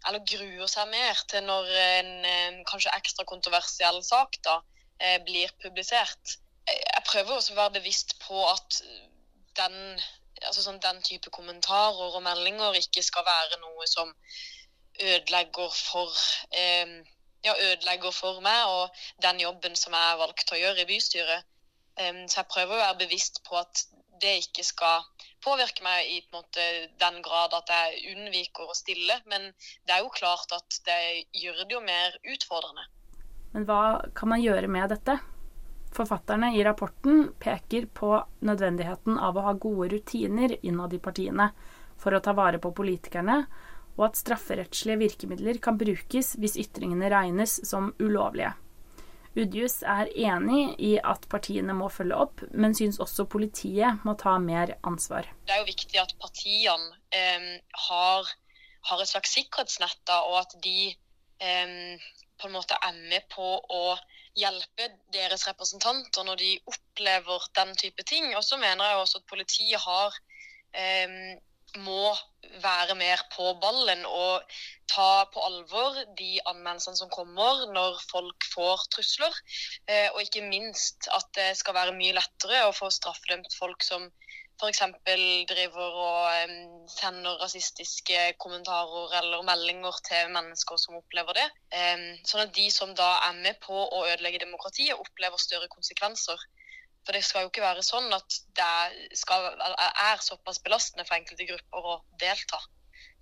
eller 0.09 0.25
gruer 0.26 0.71
seg 0.71 0.88
mer 0.90 1.21
til 1.30 1.44
når 1.47 1.71
en, 1.82 2.62
kanskje 2.68 2.94
ekstra 2.97 3.26
kontroversiell 3.28 4.00
sak 4.06 4.38
da, 4.47 4.59
eh, 4.99 5.18
blir 5.26 5.52
publisert. 5.62 6.38
Jeg 6.68 7.04
prøver 7.06 7.37
også 7.37 7.54
å 7.54 7.61
være 7.61 7.78
bevisst 7.78 8.16
på 8.23 8.42
at 8.49 8.82
den, 9.59 9.78
altså 10.42 10.64
sånn, 10.64 10.82
den 10.82 11.02
type 11.06 11.30
kommentarer 11.35 12.14
og 12.16 12.23
meldinger 12.25 12.78
ikke 12.78 13.02
skal 13.04 13.26
være 13.26 13.61
noe 13.62 13.88
som 13.90 14.12
ødelegger 15.02 15.73
for 15.75 16.12
eh, 16.54 17.02
ja, 17.44 17.54
ødelegger 17.59 18.14
for 18.14 18.40
meg 18.44 18.66
og 18.71 19.02
den 19.23 19.40
jobben 19.42 19.76
som 19.78 19.94
jeg 19.97 20.21
valgte 20.21 20.56
å 20.56 20.61
gjøre 20.61 20.85
i 20.85 20.90
bystyret. 20.90 21.49
Um, 22.00 22.23
så 22.30 22.40
jeg 22.40 22.49
prøver 22.52 22.76
å 22.76 22.82
være 22.87 23.00
bevisst 23.02 23.42
på 23.44 23.59
at 23.59 23.82
det 24.22 24.38
ikke 24.44 24.64
skal 24.66 25.04
påvirke 25.42 25.84
meg 25.84 26.08
i 26.08 26.20
måte, 26.34 26.64
den 27.02 27.20
grad 27.24 27.54
at 27.58 27.70
jeg 27.72 28.14
unnviker 28.14 28.70
å 28.70 28.76
stille. 28.78 29.18
Men 29.30 29.50
det 29.86 29.96
er 29.96 30.04
jo 30.04 30.14
klart 30.14 30.54
at 30.54 30.80
det 30.86 31.00
gjør 31.42 31.64
det 31.64 31.76
jo 31.76 31.82
mer 31.84 32.16
utfordrende. 32.34 32.88
Men 33.52 33.68
hva 33.68 33.82
kan 34.16 34.32
man 34.32 34.42
gjøre 34.42 34.70
med 34.72 34.94
dette? 34.94 35.18
Forfatterne 35.92 36.54
i 36.56 36.62
rapporten 36.64 37.26
peker 37.40 37.84
på 37.92 38.14
nødvendigheten 38.48 39.18
av 39.20 39.36
å 39.36 39.44
ha 39.44 39.52
gode 39.60 39.90
rutiner 39.92 40.54
innad 40.64 40.94
i 40.96 41.02
partiene 41.02 41.50
for 42.00 42.16
å 42.16 42.22
ta 42.24 42.32
vare 42.32 42.62
på 42.62 42.72
politikerne, 42.72 43.42
og 43.98 44.06
at 44.06 44.16
strafferettslige 44.16 45.02
virkemidler 45.02 45.60
kan 45.62 45.76
brukes 45.76 46.32
hvis 46.40 46.56
ytringene 46.62 47.10
regnes 47.12 47.58
som 47.68 47.90
ulovlige. 48.00 48.54
Udjus 49.32 49.78
er 49.88 50.10
enig 50.12 50.74
i 50.84 50.92
at 51.00 51.24
partiene 51.32 51.72
må 51.76 51.88
følge 51.92 52.18
opp, 52.24 52.42
men 52.52 52.74
syns 52.76 53.00
også 53.00 53.24
politiet 53.32 54.04
må 54.06 54.12
ta 54.20 54.34
mer 54.42 54.74
ansvar. 54.84 55.28
Det 55.48 55.54
er 55.54 55.62
jo 55.62 55.70
viktig 55.70 56.00
at 56.02 56.12
partiene 56.20 56.98
eh, 57.16 57.46
har, 57.88 58.32
har, 58.90 59.00
et 59.00 59.08
slags 59.08 59.32
sikkerhetsnett, 59.38 60.12
og 60.28 60.36
at 60.42 60.56
de 60.64 60.92
eh, 61.40 62.10
på 62.40 62.50
en 62.50 62.56
måte 62.58 62.76
er 62.76 62.98
med 63.08 63.24
på 63.32 63.46
å 63.56 63.96
hjelpe 64.36 64.88
deres 65.14 65.46
representanter 65.48 66.24
når 66.28 66.40
de 66.40 66.52
opplever 66.68 67.48
den 67.56 67.72
type 67.80 68.04
ting. 68.08 68.34
Og 68.36 68.44
så 68.44 68.60
mener 68.60 68.84
jeg 68.84 69.00
også 69.00 69.22
at 69.22 69.30
politiet 69.32 69.80
har 69.80 70.20
eh, 70.76 71.40
må 71.80 72.12
være 72.62 72.94
mer 72.99 73.22
på 73.32 73.52
ballen 73.62 74.04
og 74.06 74.42
ta 74.92 75.25
på 75.32 75.42
alvor 75.46 75.99
de 76.18 76.30
anmeldelsene 76.50 76.99
som 76.99 77.12
kommer 77.12 77.66
når 77.72 78.00
folk 78.11 78.49
får 78.54 78.87
trusler. 78.96 79.38
Eh, 79.88 80.08
og 80.12 80.22
ikke 80.25 80.44
minst 80.46 81.08
at 81.16 81.30
det 81.38 81.52
skal 81.61 81.76
være 81.78 81.96
mye 81.96 82.16
lettere 82.18 82.66
å 82.66 82.75
få 82.76 82.90
straffedømt 82.92 83.56
folk 83.58 83.87
som 83.87 84.11
f.eks. 84.62 84.82
driver 85.50 85.96
og 86.06 86.52
sender 86.92 87.40
rasistiske 87.40 88.18
kommentarer 88.42 89.16
eller 89.18 89.42
meldinger 89.46 89.96
til 90.06 90.30
mennesker 90.34 90.78
som 90.78 90.99
opplever 91.00 91.38
det. 91.40 91.46
Sånn 92.28 92.44
at 92.44 92.52
de 92.54 92.68
som 92.70 92.92
da 92.94 93.08
er 93.28 93.40
med 93.40 93.58
på 93.64 93.75
å 93.75 94.04
ødelegge 94.12 94.44
demokratiet, 94.44 94.94
opplever 94.94 95.40
større 95.40 95.70
konsekvenser. 95.72 96.38
For 97.02 97.16
det 97.16 97.25
skal 97.26 97.47
jo 97.47 97.50
ikke 97.50 97.64
være 97.64 97.82
sånn 97.82 98.12
at 98.14 98.38
det 98.59 99.16
skal, 99.18 99.49
er 99.59 100.23
såpass 100.23 100.62
belastende 100.62 101.06
for 101.09 101.18
enkelte 101.18 101.49
grupper 101.49 101.90
å 101.92 101.99
delta 102.21 102.61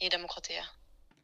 i 0.00 0.12
demokratiet. 0.12 0.76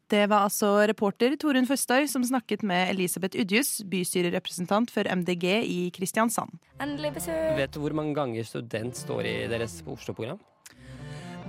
Det 0.07 0.23
var 0.31 0.45
altså 0.47 0.69
reporter 0.87 1.35
Torunn 1.35 1.67
Føstøy 1.67 2.05
som 2.07 2.23
snakket 2.23 2.63
med 2.63 2.93
Elisabeth 2.93 3.35
Udjus, 3.43 3.81
bystyrerepresentant 3.91 4.93
for 4.95 5.09
MDG 5.11 5.47
i 5.67 5.79
Kristiansand. 5.95 6.61
Endelig 6.79 7.17
besøk! 7.17 7.57
Vet 7.59 7.75
du 7.75 7.81
hvor 7.83 7.97
mange 7.99 8.15
ganger 8.15 8.47
student 8.47 8.95
står 8.97 9.27
i 9.27 9.35
deres 9.51 9.81
Oslo-program? 9.83 10.39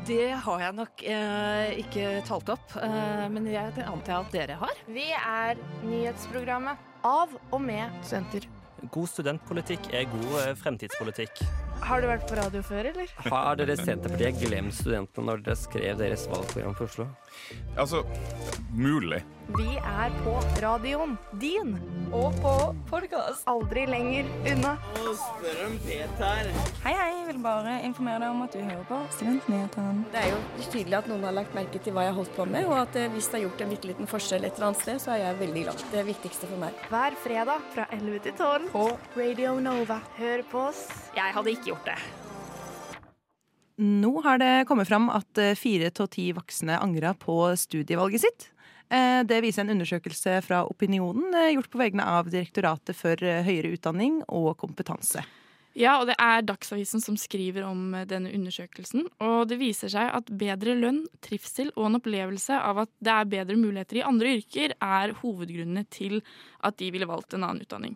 Det 0.08 0.32
har 0.42 0.62
jeg 0.64 0.74
nok 0.74 1.04
eh, 1.04 1.78
ikke 1.84 2.10
talt 2.26 2.50
opp, 2.50 2.74
eh, 2.82 3.26
men 3.30 3.46
jeg 3.52 3.86
antar 3.86 4.24
at 4.24 4.34
dere 4.34 4.58
har. 4.58 4.84
Vi 4.90 5.10
er 5.14 5.60
nyhetsprogrammet 5.86 7.04
av 7.06 7.38
og 7.52 7.60
med 7.62 7.94
studenter. 8.02 8.48
God 8.94 9.10
studentpolitikk 9.10 9.90
er 9.96 10.06
god 10.12 10.36
eh, 10.44 10.52
fremtidspolitikk. 10.60 11.42
Har 11.88 12.02
du 12.02 12.08
vært 12.10 12.28
på 12.30 12.38
radio 12.38 12.62
før, 12.66 12.92
eller? 12.92 13.10
Har 13.26 13.58
dere 13.60 13.78
Senterpartiet 13.80 14.42
glemt 14.42 14.76
studentene 14.78 15.32
når 15.32 15.44
dere 15.46 15.58
skrev 15.60 15.98
deres 16.02 16.28
valgprogram 16.30 16.78
for 16.78 16.90
Oslo? 16.90 17.08
Altså, 17.78 18.04
mulig. 18.74 19.24
Vi 19.48 19.78
er 19.80 20.12
på 20.26 20.34
radioen 20.60 21.14
din. 21.40 21.78
Og 22.12 22.36
på 22.44 22.52
podkast. 22.90 23.46
Aldri 23.48 23.86
lenger 23.88 24.28
unna. 24.52 24.74
Og 25.00 25.14
spør 25.22 25.62
om 25.70 25.78
Peter. 25.86 26.50
Hei, 26.84 26.92
hei. 26.92 27.06
Jeg 27.14 27.28
vil 27.30 27.40
bare 27.46 27.78
informere 27.88 28.20
deg 28.26 28.34
om 28.34 28.42
at 28.44 28.58
du 28.58 28.60
hører 28.60 28.84
på 28.90 28.98
Studentnyhetene. 29.16 30.04
Det 30.12 30.20
er 30.20 30.34
jo 30.34 30.42
tydelig 30.68 30.98
at 31.00 31.08
noen 31.12 31.24
har 31.30 31.38
lagt 31.38 31.56
merke 31.56 31.80
til 31.80 31.96
hva 31.96 32.04
jeg 32.04 32.12
har 32.12 32.20
holdt 32.20 32.36
på 32.36 32.48
med, 32.50 32.68
og 32.68 32.76
at 32.82 33.00
eh, 33.00 33.08
hvis 33.14 33.30
det 33.32 33.40
har 33.40 33.46
gjort 33.46 33.64
en 33.64 33.72
bitte 33.72 33.92
liten 33.92 34.12
forskjell 34.12 34.44
et 34.44 34.60
eller 34.60 34.70
annet 34.70 34.84
sted, 34.84 35.00
så 35.04 35.14
er 35.16 35.22
jeg 35.22 35.40
veldig 35.46 35.64
glad. 35.64 35.86
Det 35.86 35.94
er 35.94 36.02
det 36.02 36.12
viktigste 36.12 36.52
for 36.52 36.64
meg. 36.66 36.84
Hver 36.92 37.18
fredag 37.24 37.72
fra 37.78 37.88
11 37.96 38.20
til 38.28 38.36
12 38.36 38.68
på 38.76 38.84
Radio 39.16 39.56
Nova. 39.64 40.02
Hør 40.20 40.44
på 40.52 40.66
oss. 40.74 40.84
Jeg 41.16 41.36
hadde 41.40 41.56
ikke 41.56 41.72
gjort 41.72 41.88
det. 41.94 41.98
Nå 43.78 44.12
har 44.26 44.44
det 44.44 44.52
kommet 44.68 44.92
fram 44.92 45.08
at 45.14 45.40
eh, 45.40 45.56
fire 45.56 45.94
av 45.94 46.12
ti 46.12 46.32
voksne 46.36 46.80
angra 46.84 47.16
på 47.16 47.40
studievalget 47.56 48.28
sitt. 48.28 48.52
Eh, 48.90 49.24
Det 49.28 49.42
viser 49.44 49.66
en 49.66 49.76
undersøkelse 49.76 50.42
fra 50.46 50.62
Opinionen 50.68 51.34
eh, 51.36 51.54
gjort 51.56 51.72
på 51.72 51.82
vegne 51.82 52.06
av 52.08 52.30
Direktoratet 52.32 52.96
for 52.96 53.20
eh, 53.24 53.44
høyere 53.44 53.74
utdanning 53.76 54.22
og 54.28 54.54
kompetanse. 54.62 55.26
Ja, 55.78 56.00
og 56.00 56.08
det 56.10 56.16
er 56.18 56.42
Dagsavisen 56.42 57.04
som 57.04 57.20
skriver 57.22 57.68
om 57.68 57.92
denne 58.10 58.32
undersøkelsen. 58.34 59.04
Og 59.22 59.44
det 59.52 59.60
viser 59.62 59.92
seg 59.94 60.10
at 60.10 60.32
bedre 60.34 60.74
lønn, 60.74 61.04
trivsel 61.22 61.70
og 61.76 61.90
en 61.90 62.00
opplevelse 62.00 62.58
av 62.58 62.82
at 62.88 62.92
det 62.98 63.14
er 63.14 63.30
bedre 63.30 63.60
muligheter 63.60 64.00
i 64.00 64.08
andre 64.08 64.32
yrker, 64.40 64.74
er 64.82 65.14
hovedgrunnene 65.20 65.86
til 65.94 66.24
at 66.66 66.80
de 66.82 66.90
ville 66.96 67.10
valgt 67.10 67.38
en 67.38 67.46
annen 67.46 67.62
utdanning. 67.62 67.94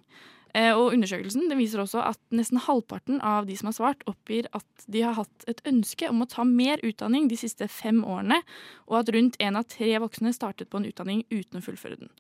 Eh, 0.54 0.74
Og 0.76 0.92
undersøkelsen 0.92 1.48
viser 1.56 1.80
også 1.84 2.02
at 2.04 2.20
nesten 2.36 2.60
halvparten 2.60 3.22
av 3.24 3.48
de 3.48 3.56
som 3.56 3.70
har 3.70 3.78
svart, 3.78 4.04
oppgir 4.10 4.50
at 4.52 4.86
de 4.92 5.04
har 5.06 5.16
hatt 5.16 5.46
et 5.48 5.62
ønske 5.68 6.10
om 6.10 6.24
å 6.24 6.28
ta 6.28 6.44
mer 6.44 6.82
utdanning 6.84 7.30
de 7.32 7.38
siste 7.40 7.68
fem 7.72 8.04
årene, 8.04 8.42
og 8.90 9.00
at 9.00 9.14
rundt 9.16 9.40
én 9.40 9.56
av 9.56 9.68
tre 9.72 9.94
voksne 10.04 10.34
startet 10.36 10.70
på 10.70 10.82
en 10.82 10.90
utdanning 10.90 11.24
uten 11.32 11.62
å 11.62 11.64
fullføre 11.64 12.02
den. 12.02 12.12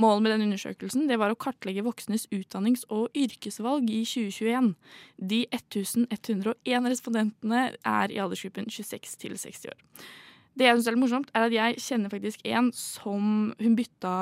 Målet 0.00 0.24
med 0.24 0.32
den 0.34 0.46
undersøkelsen 0.48 1.06
var 1.18 1.30
å 1.30 1.38
kartlegge 1.38 1.84
voksnes 1.84 2.26
utdannings- 2.32 2.86
og 2.88 3.12
yrkesvalg 3.14 3.90
i 3.92 4.02
2021. 4.08 4.74
De 5.20 5.44
1101 5.52 6.90
respondentene 6.90 7.74
er 7.76 8.10
i 8.10 8.18
aldersgruppen 8.18 8.66
26 8.70 9.18
til 9.20 9.36
60 9.36 9.70
år. 9.70 9.78
Det 10.54 10.66
jeg 10.68 10.78
syns 10.78 10.86
er 10.88 10.94
litt 10.94 11.02
morsomt, 11.02 11.30
er 11.34 11.46
at 11.48 11.54
jeg 11.54 11.78
kjenner 11.82 12.12
faktisk 12.12 12.42
en 12.46 12.72
som 12.72 13.54
hun 13.58 13.76
bytta 13.78 14.16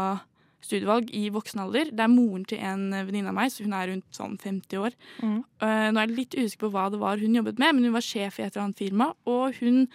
studievalg 0.63 1.11
i 1.15 1.27
voksen 1.35 1.61
alder. 1.65 1.91
Det 1.93 2.01
er 2.05 2.11
moren 2.13 2.45
til 2.49 2.59
en 2.63 2.89
venninne 2.95 3.29
av 3.33 3.37
meg, 3.37 3.51
så 3.53 3.65
hun 3.67 3.75
er 3.77 3.91
rundt 3.93 4.09
sånn 4.17 4.39
50 4.41 4.79
år. 4.81 4.97
Mm. 5.23 5.37
Uh, 5.63 5.89
nå 5.93 6.01
er 6.01 6.07
jeg 6.07 6.17
litt 6.17 6.37
usikker 6.39 6.65
på 6.69 6.73
hva 6.77 6.89
det 6.95 7.01
var 7.03 7.19
hun 7.23 7.35
jobbet 7.41 7.59
med, 7.63 7.75
men 7.75 7.85
hun 7.89 7.97
var 7.97 8.07
sjef 8.07 8.39
i 8.39 8.47
et 8.47 8.55
eller 8.57 8.69
annet 8.69 8.79
firma. 8.83 9.11
Og 9.27 9.59
hun 9.61 9.87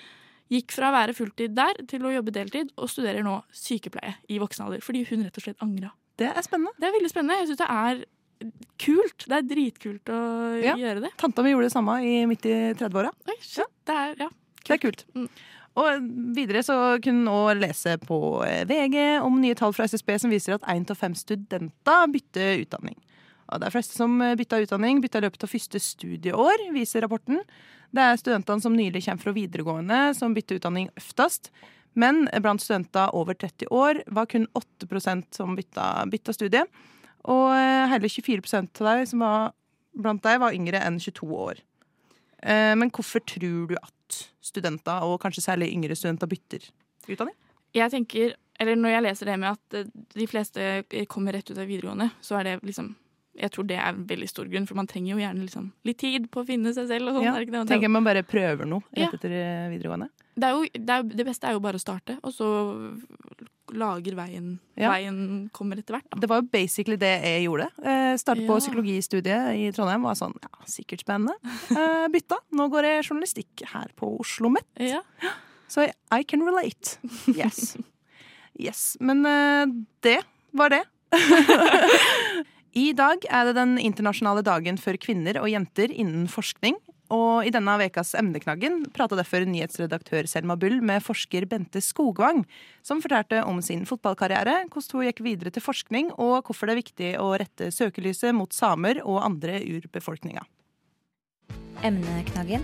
gikk 0.52 0.72
fra 0.72 0.92
å 0.92 0.96
være 0.96 1.16
fulltid 1.18 1.56
der 1.58 1.82
til 1.92 2.06
å 2.08 2.12
jobbe 2.14 2.32
deltid, 2.36 2.70
og 2.80 2.88
studerer 2.92 3.24
nå 3.26 3.40
sykepleie 3.52 4.14
i 4.32 4.38
voksen 4.40 4.68
alder. 4.68 4.84
Fordi 4.86 5.06
hun 5.10 5.26
rett 5.26 5.40
og 5.42 5.44
slett 5.48 5.64
angra. 5.66 5.92
Det 6.18 6.30
er 6.32 6.46
spennende. 6.46 6.72
Det 6.80 6.88
er 6.88 6.96
veldig 6.96 7.12
spennende. 7.12 7.40
Jeg 7.42 7.50
syns 7.52 7.60
det 7.64 7.72
er 7.74 8.06
kult. 8.80 9.26
Det 9.28 9.38
er 9.40 9.46
dritkult 9.50 10.10
å 10.14 10.20
Ja. 10.64 10.76
gjøre 10.78 11.02
det. 11.02 11.12
Tanta 11.18 11.44
mi 11.44 11.52
gjorde 11.52 11.68
det 11.68 11.74
samme 11.74 11.98
i 12.06 12.26
midt 12.26 12.46
i 12.46 12.74
30-åra. 12.78 13.12
Ja. 13.58 13.66
Det 13.86 13.96
er, 13.96 14.16
ja. 14.20 14.30
Det 14.64 14.74
er 14.76 14.78
kult. 14.84 15.06
Og 15.78 16.08
videre 16.34 16.64
så 16.66 16.76
kunne 17.04 17.28
hun 17.28 17.30
også 17.34 17.60
lese 17.62 17.98
på 18.02 18.20
eh, 18.48 18.64
VG 18.70 18.98
om 19.22 19.38
nye 19.42 19.58
tall 19.58 19.76
fra 19.78 19.86
SSB 19.86 20.16
som 20.24 20.34
viser 20.34 20.58
at 20.58 20.66
én 20.74 20.88
av 20.90 20.98
fem 20.98 21.14
studenter 21.18 22.10
bytter 22.14 22.64
utdanning. 22.64 22.98
Og 23.48 23.62
det 23.62 23.70
er 23.70 23.76
fleste 23.78 23.96
som 23.96 24.18
bytter 24.20 24.66
utdanning, 24.66 25.00
bytter 25.00 25.22
i 25.22 25.28
løpet 25.28 25.46
av 25.46 25.52
første 25.54 25.80
studieår, 25.80 26.66
viser 26.76 27.06
rapporten. 27.06 27.40
Det 27.96 28.04
er 28.04 28.20
studentene 28.20 28.64
som 28.64 28.76
nylig 28.76 29.06
kommer 29.06 29.24
fra 29.24 29.36
videregående, 29.38 30.00
som 30.18 30.36
bytter 30.36 30.60
utdanning 30.60 30.90
oftest. 31.00 31.52
Men 31.98 32.28
blant 32.44 32.62
studenter 32.62 33.14
over 33.18 33.38
30 33.40 33.72
år 33.74 34.02
var 34.14 34.28
kun 34.30 34.46
8% 34.58 35.40
som 35.40 35.56
bytta, 35.58 36.06
bytta 36.12 36.36
studie. 36.36 36.66
Og 37.28 37.48
eh, 37.56 37.88
hele 37.94 38.12
24 38.12 38.44
av 38.62 39.00
de 39.00 39.08
som 39.10 39.24
var 39.24 39.54
blant 39.98 40.22
dem, 40.24 40.42
var 40.44 40.56
yngre 40.56 40.84
enn 40.84 41.00
22 41.02 41.32
år. 41.34 41.64
Eh, 42.44 42.76
Men 42.78 42.92
hvorfor 42.94 43.24
tror 43.26 43.72
du 43.72 43.76
at 43.80 43.97
studenter, 44.44 45.04
og 45.06 45.20
kanskje 45.24 45.44
særlig 45.46 45.72
yngre 45.74 45.96
studenter, 45.98 46.30
bytter 46.32 46.70
utdanning? 47.08 47.36
Jeg 47.76 47.92
tenker, 47.92 48.36
eller 48.60 48.76
Når 48.80 48.90
jeg 48.90 49.04
leser 49.06 49.26
det 49.26 49.40
med 49.40 49.50
at 49.52 49.76
eh, 49.78 49.90
de 50.16 50.28
fleste 50.28 50.70
kommer 51.12 51.36
rett 51.36 51.52
ut 51.52 51.58
av 51.58 51.68
videregående, 51.68 52.10
så 52.22 52.40
er 52.40 52.44
det 52.44 52.56
liksom 52.64 52.96
Jeg 53.38 53.52
tror 53.54 53.68
det 53.70 53.76
er 53.78 53.92
en 53.92 54.06
veldig 54.10 54.28
stor 54.30 54.48
grunn, 54.50 54.66
for 54.66 54.76
man 54.80 54.88
trenger 54.90 55.12
jo 55.14 55.20
gjerne 55.22 55.44
liksom 55.46 55.72
litt 55.86 56.00
tid 56.02 56.32
på 56.34 56.42
å 56.42 56.48
finne 56.48 56.74
seg 56.74 56.88
selv. 56.90 57.12
og 57.12 57.20
sånn. 57.20 57.28
Ja, 57.28 57.36
er 57.38 57.70
tenker 57.70 57.92
man 57.94 58.08
bare 58.08 58.24
prøver 58.26 58.66
noe 58.66 58.82
rett 58.98 59.14
etter 59.14 59.30
eh, 59.30 59.68
videregående. 59.76 60.10
Det, 60.38 60.50
jo, 60.54 60.66
det, 60.70 60.94
er, 60.94 61.06
det 61.18 61.26
beste 61.26 61.50
er 61.50 61.56
jo 61.58 61.62
bare 61.64 61.80
å 61.80 61.82
starte, 61.82 62.20
og 62.22 62.34
så 62.36 62.48
lager 63.76 64.16
veien 64.16 64.52
Ja. 64.78 64.92
Veien 64.94 65.48
kommer 65.56 65.80
etter 65.82 65.98
hvert. 65.98 66.06
Da. 66.14 66.20
Det 66.22 66.30
var 66.30 66.42
jo 66.44 66.48
basically 66.54 66.96
det 67.02 67.10
jeg 67.24 67.48
gjorde. 67.48 67.68
Eh, 67.82 68.14
Startet 68.22 68.48
på 68.48 68.60
psykologistudiet 68.62 69.58
i 69.58 69.66
Trondheim. 69.76 70.06
Var 70.08 70.20
sånn, 70.20 70.36
ja, 70.44 70.52
sikkert 70.70 71.04
spennende. 71.04 71.36
Eh, 71.74 72.06
bytta. 72.14 72.38
Nå 72.56 72.70
går 72.72 72.88
jeg 72.88 73.08
journalistikk 73.10 73.66
her 73.74 73.92
på 74.00 74.14
Oslo 74.22 74.52
Met. 74.54 74.68
Ja. 74.80 75.02
Så 75.68 75.88
I, 75.88 75.92
I 76.16 76.24
can 76.24 76.46
relate. 76.48 76.96
Yes. 77.34 77.76
yes. 78.56 78.94
Men 79.04 79.26
eh, 79.28 79.66
det 80.06 80.20
var 80.56 80.72
det. 80.72 80.84
I 82.78 82.92
dag 82.94 83.26
er 83.26 83.50
det 83.50 83.56
den 83.58 83.78
internasjonale 83.82 84.44
dagen 84.46 84.78
for 84.80 84.96
kvinner 85.02 85.42
og 85.42 85.50
jenter 85.50 85.92
innen 85.92 86.28
forskning. 86.32 86.78
Og 87.14 87.48
i 87.48 87.52
denne 87.54 87.78
ukas 87.80 88.14
emneknaggen 88.20 88.82
prata 88.96 89.16
derfor 89.20 89.46
nyhetsredaktør 89.48 90.28
Selma 90.28 90.58
Bull 90.60 90.82
med 90.84 91.04
forsker 91.06 91.48
Bente 91.48 91.82
Skogvang, 91.84 92.44
som 92.84 93.02
fortalte 93.04 93.44
om 93.48 93.62
sin 93.64 93.86
fotballkarriere, 93.88 94.66
hvordan 94.68 95.00
hun 95.00 95.08
gikk 95.08 95.24
videre 95.24 95.54
til 95.54 95.64
forskning, 95.64 96.12
og 96.20 96.50
hvorfor 96.50 96.68
det 96.68 96.76
er 96.76 96.82
viktig 96.84 97.14
å 97.24 97.32
rette 97.40 97.72
søkelyset 97.72 98.36
mot 98.36 98.52
samer 98.54 99.02
og 99.06 99.24
andre 99.24 99.62
urbefolkninga. 99.64 100.44
Emneknaggen. 101.88 102.64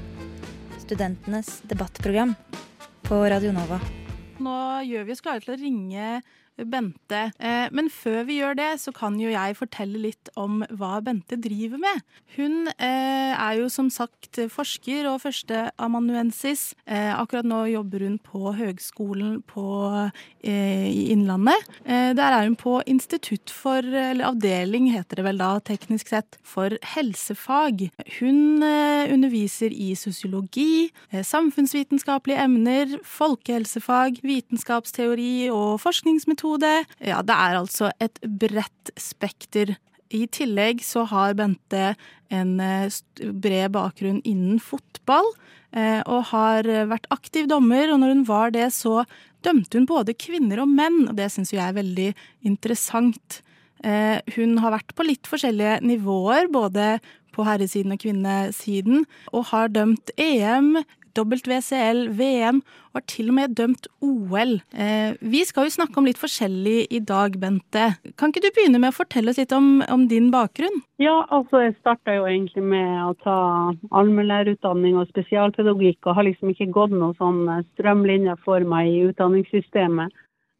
Studentenes 0.83 1.61
debattprogram 1.69 2.35
på 3.07 3.23
Radio 3.31 3.55
Nova. 3.55 3.79
Nå 4.39 4.55
gjør 4.87 5.05
vi 5.05 5.13
oss 5.13 5.21
klare 5.21 5.43
til 5.43 5.53
å 5.53 5.59
ringe 5.59 6.07
Bente. 6.57 7.31
Eh, 7.41 7.67
Men 7.73 7.89
før 7.89 8.23
vi 8.27 8.37
gjør 8.37 8.57
det, 8.57 8.69
så 8.83 8.93
kan 8.93 9.17
jo 9.17 9.31
jeg 9.31 9.57
fortelle 9.57 9.97
litt 9.97 10.29
om 10.37 10.61
hva 10.77 10.99
Bente 11.01 11.37
driver 11.41 11.81
med. 11.81 12.03
Hun 12.35 12.69
eh, 12.77 13.33
er 13.33 13.57
jo 13.57 13.69
som 13.73 13.89
sagt 13.93 14.37
forsker 14.53 15.07
og 15.09 15.21
førsteamanuensis. 15.23 16.73
Eh, 16.85 17.09
Akkurat 17.13 17.47
nå 17.47 17.63
jobber 17.71 18.05
hun 18.05 18.19
på 18.21 18.53
Høgskolen 18.53 19.41
på, 19.49 19.65
i 20.43 21.09
Innlandet. 21.13 21.67
Der 21.85 22.19
er 22.19 22.43
hun 22.45 22.55
på 22.59 22.79
institutt 22.89 23.51
for, 23.53 23.79
eller 23.81 24.27
avdeling 24.27 24.89
heter 24.91 25.19
det 25.19 25.25
vel 25.25 25.39
da, 25.39 25.51
teknisk 25.63 26.09
sett, 26.11 26.37
for 26.43 26.75
helsefag. 26.93 27.85
Hun 28.19 28.63
underviser 28.63 29.73
i 29.73 29.93
sosiologi, 29.97 30.91
samfunnsvitenskapelige 31.13 32.43
emner, 32.43 32.97
folkehelsefag, 33.07 34.19
vitenskapsteori 34.23 35.49
og 35.53 35.79
forskningsmetode. 35.83 36.73
Ja, 37.03 37.21
det 37.25 37.35
er 37.35 37.59
altså 37.59 37.91
et 38.03 38.19
bredt 38.23 38.93
spekter 38.99 39.75
I 40.13 40.25
tillegg 40.29 40.83
så 40.85 41.07
har 41.09 41.33
Bente 41.37 41.93
en 42.33 42.59
eh, 42.61 42.91
bred 43.33 43.73
bakgrunn 43.73 44.21
innen 44.25 44.59
fotball, 44.61 45.25
eh, 45.73 46.01
og 46.05 46.29
har 46.31 46.67
eh, 46.69 46.85
vært 46.89 47.09
aktiv 47.13 47.49
dommer, 47.49 47.91
og 47.91 48.01
når 48.01 48.13
hun 48.13 48.27
var 48.29 48.53
det, 48.55 48.69
så 48.75 49.03
dømte 49.45 49.79
hun 49.79 49.89
både 49.89 50.15
kvinner 50.17 50.63
og 50.63 50.71
menn, 50.71 51.03
og 51.09 51.17
det 51.17 51.31
syns 51.33 51.53
jeg 51.53 51.63
er 51.65 51.75
veldig 51.79 52.13
interessant. 52.47 53.41
Hun 53.83 54.53
har 54.63 54.71
vært 54.71 54.93
på 54.95 55.03
litt 55.03 55.27
forskjellige 55.27 55.81
nivåer, 55.83 56.45
både 56.47 57.01
på 57.35 57.43
herresiden 57.43 57.91
og 57.91 57.99
kvinnesiden, 57.99 59.03
og 59.35 59.49
har 59.49 59.73
dømt 59.75 60.13
EM, 60.15 60.77
WCL, 61.21 62.09
VM, 62.17 62.61
og 62.93 62.97
har 62.97 63.05
til 63.07 63.29
og 63.29 63.35
med 63.37 63.53
dømt 63.57 63.87
OL. 64.01 64.55
Eh, 64.73 65.13
Vi 65.21 65.43
skal 65.45 65.67
jo 65.67 65.75
snakke 65.75 65.97
om 65.97 66.05
litt 66.05 66.17
forskjellig 66.17 66.87
i 66.89 66.99
dag, 66.99 67.37
Bente. 67.39 67.97
Kan 68.17 68.33
ikke 68.33 68.41
du 68.41 68.49
begynne 68.55 68.79
med 68.81 68.93
å 68.93 68.97
fortelle 68.97 69.29
oss 69.29 69.37
litt 69.37 69.53
om, 69.53 69.83
om 69.89 70.07
din 70.07 70.31
bakgrunn? 70.31 70.81
Ja, 70.97 71.25
altså 71.29 71.61
jeg 71.61 71.77
starta 71.79 72.15
jo 72.17 72.25
egentlig 72.25 72.63
med 72.63 72.97
å 73.05 73.13
ta 73.21 73.37
allmennlærerutdanning 73.91 74.97
og 74.97 75.07
spesialpedagogikk, 75.13 76.01
og 76.07 76.17
har 76.17 76.27
liksom 76.27 76.49
ikke 76.49 76.71
gått 76.73 76.91
noe 76.97 77.13
sånn 77.21 77.45
strømlinjer 77.73 78.41
for 78.43 78.65
meg 78.65 78.89
i 78.89 79.05
utdanningssystemet. 79.11 80.13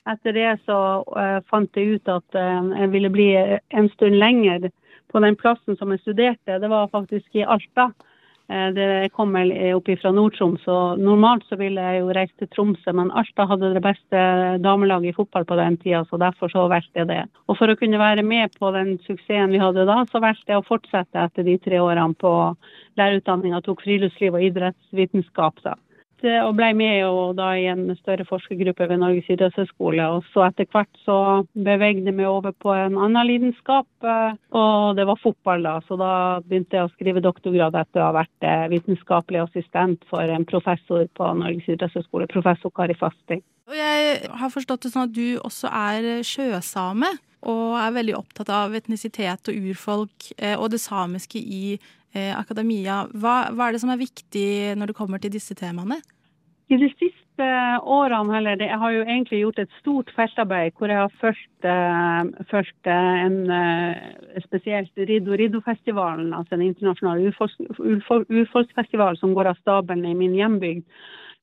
Etter 0.09 0.35
det 0.35 0.49
så 0.67 0.77
uh, 1.15 1.39
fant 1.47 1.77
jeg 1.79 1.95
ut 1.95 2.09
at 2.11 2.35
uh, 2.35 2.73
jeg 2.75 2.91
ville 2.91 3.11
bli 3.13 3.29
en 3.39 3.87
stund 3.93 4.17
lenger 4.19 4.67
på 5.13 5.21
den 5.23 5.37
plassen 5.39 5.77
som 5.79 5.93
jeg 5.93 6.01
studerte. 6.01 6.59
Det 6.59 6.69
var 6.69 6.91
faktisk 6.91 7.37
i 7.39 7.45
Alta. 7.45 7.91
Eh, 8.51 8.69
det 8.75 9.09
kommer 9.15 9.47
opp 9.75 9.87
fra 10.01 10.11
Nord-Troms, 10.11 10.65
og 10.67 10.99
normalt 10.99 11.45
så 11.47 11.55
ville 11.59 11.81
jeg 11.81 12.01
jo 12.01 12.11
reist 12.17 12.35
til 12.41 12.49
Tromsø, 12.51 12.91
men 12.95 13.11
Alta 13.15 13.45
hadde 13.47 13.71
det 13.75 13.83
beste 13.85 14.23
damelaget 14.63 15.13
i 15.13 15.15
fotball 15.15 15.47
på 15.47 15.57
den 15.59 15.77
tida, 15.79 16.03
så 16.09 16.19
derfor 16.19 16.51
så 16.51 16.65
valgte 16.71 17.03
jeg 17.03 17.11
det. 17.11 17.21
Og 17.47 17.57
for 17.59 17.71
å 17.71 17.77
kunne 17.79 18.01
være 18.01 18.25
med 18.27 18.53
på 18.59 18.73
den 18.75 18.97
suksessen 19.07 19.55
vi 19.55 19.63
hadde 19.63 19.87
da, 19.87 20.01
så 20.11 20.21
valgte 20.23 20.55
jeg 20.55 20.59
å 20.59 20.67
fortsette 20.67 21.23
etter 21.23 21.47
de 21.47 21.55
tre 21.63 21.79
årene 21.79 22.19
på 22.19 22.33
lærerutdanninga, 22.99 23.63
tok 23.63 23.81
friluftsliv 23.85 24.35
og 24.35 24.45
idrettsvitenskap. 24.51 25.63
da 25.63 25.77
og 26.23 26.53
ble 26.57 26.69
med 26.77 26.93
jo 27.01 27.31
da 27.37 27.49
i 27.59 27.65
en 27.71 27.87
større 27.99 28.25
forskergruppe 28.27 28.87
ved 28.89 29.01
Norges 29.01 29.29
idrettshøgskole. 29.33 30.05
Og 30.15 30.27
så 30.33 30.45
etter 30.47 30.69
hvert 30.71 31.01
så 31.03 31.17
bevegde 31.53 32.07
jeg 32.09 32.17
meg 32.17 32.29
over 32.29 32.55
på 32.55 32.73
en 32.75 32.97
annen 32.97 33.29
lidenskap, 33.29 33.89
eh, 34.03 34.37
og 34.55 34.95
det 34.99 35.07
var 35.09 35.21
fotball 35.23 35.65
da. 35.67 35.75
Så 35.87 35.97
da 35.99 36.13
begynte 36.45 36.79
jeg 36.79 36.87
å 36.87 36.93
skrive 36.93 37.23
doktorgrad 37.23 37.75
etter 37.79 38.03
å 38.03 38.09
ha 38.11 38.17
vært 38.21 38.47
eh, 38.47 38.69
vitenskapelig 38.73 39.43
assistent 39.45 40.07
for 40.11 40.23
en 40.23 40.47
professor 40.49 41.05
på 41.17 41.33
Norges 41.41 41.69
idrettshøgskole, 41.75 42.29
professor 42.31 42.73
Kari 42.75 42.97
Fasting. 42.99 43.43
Og 43.71 43.77
jeg 43.77 44.17
har 44.27 44.51
forstått 44.51 44.85
det 44.85 44.93
sånn 44.93 45.07
at 45.07 45.15
du 45.15 45.37
også 45.39 45.69
er 45.71 46.25
sjøsame, 46.27 47.13
og 47.49 47.75
er 47.79 47.95
veldig 47.97 48.15
opptatt 48.17 48.51
av 48.53 48.75
etnisitet 48.77 49.51
og 49.51 49.67
urfolk 49.69 50.29
eh, 50.37 50.55
og 50.55 50.71
det 50.73 50.81
samiske 50.83 51.39
i 51.41 51.75
eh, 51.75 51.91
akademia. 52.13 53.03
Hva, 53.13 53.49
hva 53.53 53.67
er 53.67 53.75
det 53.75 53.81
som 53.81 53.91
er 53.93 54.01
viktig 54.01 54.73
når 54.77 54.91
det 54.91 54.97
kommer 54.97 55.21
til 55.21 55.33
disse 55.33 55.55
temaene? 55.57 55.97
I 56.71 56.77
de 56.79 56.89
siste 56.95 57.47
årene, 57.83 58.37
eller 58.37 58.61
jeg 58.61 58.77
har 58.79 58.93
jo 58.93 59.01
egentlig 59.03 59.39
gjort 59.41 59.59
et 59.63 59.73
stort 59.79 60.11
feltarbeid 60.15 60.77
hvor 60.77 60.91
jeg 60.91 61.01
har 61.01 61.11
fulgt, 61.21 61.67
eh, 61.67 62.45
fulgt 62.51 62.89
eh, 62.89 63.17
en 63.25 63.51
eh, 63.51 64.39
spesielt 64.45 65.03
Riddo 65.09 65.35
Riddo-festivalen, 65.39 66.33
altså 66.33 66.55
en 66.55 66.65
internasjonal 66.69 67.25
urfolks, 67.27 67.57
urfolksfestival 68.29 69.19
som 69.19 69.35
går 69.35 69.51
av 69.51 69.59
stabelen 69.61 70.05
i 70.05 70.15
min 70.17 70.37
hjembygd. 70.37 70.85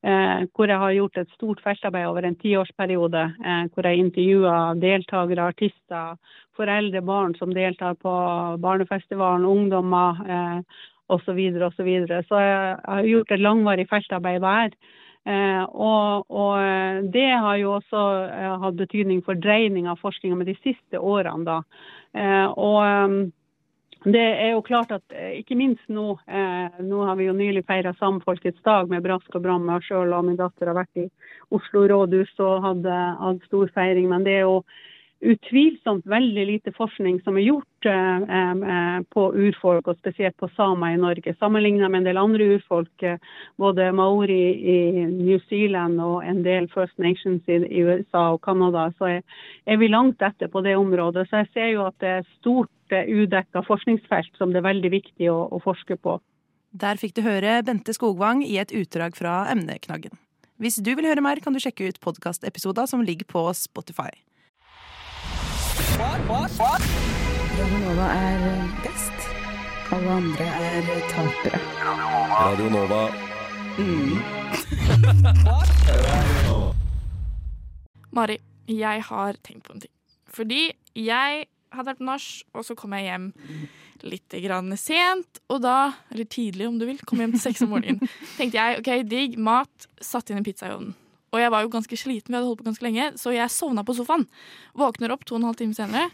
Eh, 0.00 0.47
hvor 0.57 0.71
jeg 0.71 0.80
har 0.80 0.95
gjort 0.97 1.19
et 1.21 1.33
stort 1.35 1.59
feltarbeid 1.61 2.07
over 2.09 2.25
en 2.25 2.37
tiårsperiode. 2.40 3.25
Eh, 3.45 3.64
hvor 3.75 3.88
jeg 3.88 4.00
intervjua 4.00 4.54
deltakere, 4.80 5.50
artister, 5.52 6.16
foreldre, 6.57 7.02
barn 7.04 7.35
som 7.37 7.52
deltar 7.52 7.99
på 8.00 8.14
barnefestivalen, 8.64 9.45
ungdommer 9.45 10.23
eh, 10.25 10.80
osv. 11.11 11.26
Så, 11.26 11.35
videre, 11.37 11.66
og 11.66 11.76
så, 11.76 11.85
videre. 11.85 12.23
så 12.28 12.40
jeg 12.40 12.78
har 12.85 13.11
gjort 13.11 13.33
et 13.35 13.45
langvarig 13.45 13.87
feltarbeid 13.90 14.40
der. 14.40 14.76
Eh, 15.28 15.64
og, 15.69 16.25
og 16.33 17.10
det 17.13 17.28
har 17.28 17.58
jo 17.60 17.75
også 17.76 18.04
eh, 18.30 18.54
hatt 18.63 18.78
betydning 18.78 19.21
for 19.26 19.36
dreining 19.36 19.91
av 19.91 20.00
forskninga 20.00 20.39
med 20.39 20.49
de 20.49 20.56
siste 20.63 20.97
årene. 20.97 21.45
da. 21.45 21.60
Eh, 22.17 22.47
og 22.56 22.80
eh, 22.86 23.19
det 24.04 24.21
er 24.21 24.54
jo 24.54 24.63
klart 24.65 24.93
at 24.95 25.13
eh, 25.13 25.41
ikke 25.43 25.58
minst 25.60 25.84
nå 25.93 26.15
eh, 26.25 26.78
Nå 26.80 27.02
har 27.04 27.19
vi 27.19 27.26
jo 27.26 27.34
nylig 27.36 27.67
feira 27.69 27.93
Samfolkets 27.99 28.63
dag 28.65 28.89
med 28.89 29.04
brask 29.04 29.34
og 29.36 29.43
bram. 29.45 29.69
Jeg 29.75 29.91
sjøl 29.91 30.15
og 30.17 30.25
min 30.25 30.39
datter 30.41 30.71
har 30.71 30.78
vært 30.78 31.02
i 31.02 31.08
Oslo 31.52 31.84
rådhus 31.91 32.32
og 32.41 32.65
hadde, 32.65 32.97
hadde 33.21 33.50
stor 33.50 33.69
feiring. 33.75 34.08
Men 34.08 34.25
det 34.25 34.39
er 34.39 34.47
jo 34.49 34.63
utvilsomt 35.21 36.06
veldig 36.09 36.45
lite 36.47 36.73
forskning 36.73 37.19
som 37.25 37.37
er 37.37 37.45
gjort 37.45 37.89
eh, 37.89 38.23
eh, 38.37 39.00
på 39.13 39.25
urfolk, 39.37 39.91
og 39.91 39.99
spesielt 39.99 40.37
på 40.41 40.49
samer 40.56 40.95
i 40.95 41.00
Norge. 41.00 41.35
Sammenlignet 41.39 41.91
med 41.91 42.00
en 42.00 42.09
del 42.09 42.21
andre 42.21 42.47
urfolk, 42.56 43.04
eh, 43.04 43.21
både 43.61 43.91
maori 43.97 44.41
i 44.75 44.78
New 45.11 45.39
Zealand 45.50 46.00
og 46.00 46.25
en 46.25 46.41
del 46.47 46.71
First 46.73 46.97
Nations 46.99 47.45
i, 47.49 47.61
USA 47.85 48.30
og 48.35 48.41
Canada, 48.47 48.89
så 48.99 49.11
er, 49.19 49.21
er, 49.67 49.80
vi 49.80 49.91
langt 49.93 50.23
etter 50.25 50.49
på 50.49 50.65
det 50.65 50.76
området. 50.80 51.28
Så 51.28 51.43
jeg 51.43 51.52
ser 51.52 51.69
jo 51.75 51.85
at 51.91 51.99
det 52.00 52.15
er 52.21 52.33
stort 52.39 52.97
eh, 52.97 53.04
udekka 53.04 53.65
forskningsfelt 53.69 54.41
som 54.41 54.54
det 54.54 54.63
er 54.63 54.71
veldig 54.71 54.95
viktig 54.97 55.30
å, 55.33 55.43
å 55.52 55.61
forske 55.65 56.00
på. 56.00 56.17
Der 56.80 56.97
fikk 56.97 57.17
du 57.19 57.25
høre 57.26 57.61
Bente 57.67 57.93
Skogvang 57.93 58.45
i 58.47 58.56
et 58.63 58.73
utdrag 58.73 59.19
fra 59.19 59.43
emneknaggen. 59.52 60.17
Hvis 60.61 60.76
du 60.85 60.93
vil 60.95 61.09
høre 61.09 61.25
mer, 61.25 61.41
kan 61.43 61.56
du 61.56 61.61
sjekke 61.61 61.89
ut 61.89 62.02
podkastepisoder 62.04 62.89
som 62.89 63.04
ligger 63.04 63.26
på 63.28 63.47
Spotify. 63.56 64.13
Radio 65.80 67.78
Nova 67.80 68.06
er 68.12 68.43
best. 68.84 69.28
Alle 69.97 70.10
andre 70.12 70.45
er 70.45 70.88
tapere. 71.08 71.60
Radio 72.34 72.66
Nova. 72.75 72.99
Mari, 78.12 78.36
jeg 78.69 79.06
har 79.08 79.40
tenkt 79.40 79.64
på 79.64 79.73
en 79.73 79.80
ting. 79.86 79.95
Fordi 80.28 80.62
jeg 81.00 81.47
hadde 81.73 81.88
vært 81.88 82.02
på 82.02 82.08
nach, 82.10 82.28
og 82.52 82.66
så 82.69 82.76
kom 82.76 82.93
jeg 82.99 83.08
hjem 83.08 83.30
litt 84.04 84.36
grann 84.45 84.76
sent, 84.76 85.40
og 85.49 85.62
da, 85.64 85.95
eller 86.12 86.28
tidlig 86.28 86.69
om 86.69 86.76
du 86.80 86.90
vil, 86.90 87.00
kom 87.08 87.25
hjem 87.25 87.32
til 87.38 87.47
seks 87.49 87.64
om 87.64 87.73
morgenen. 87.73 88.04
tenkte 88.36 88.60
jeg 88.60 88.82
OK, 88.82 88.93
digg 89.08 89.40
mat, 89.40 89.88
satt 89.97 90.28
inn 90.28 90.45
i 90.45 90.45
pizzaovnen. 90.45 90.93
Og 91.30 91.38
jeg 91.43 91.52
var 91.54 91.62
jo 91.62 91.71
ganske 91.73 91.99
sliten, 91.99 92.32
vi 92.32 92.38
hadde 92.38 92.49
holdt 92.49 92.62
på 92.62 92.66
ganske 92.66 92.86
lenge, 92.86 93.12
så 93.21 93.34
jeg 93.34 93.52
sovna 93.54 93.84
på 93.86 93.95
sofaen. 93.95 94.26
Våkner 94.78 95.14
opp 95.14 95.23
to 95.26 95.36
og 95.36 95.43
en 95.43 95.50
halv 95.50 95.60
time 95.60 95.76
senere. 95.76 96.10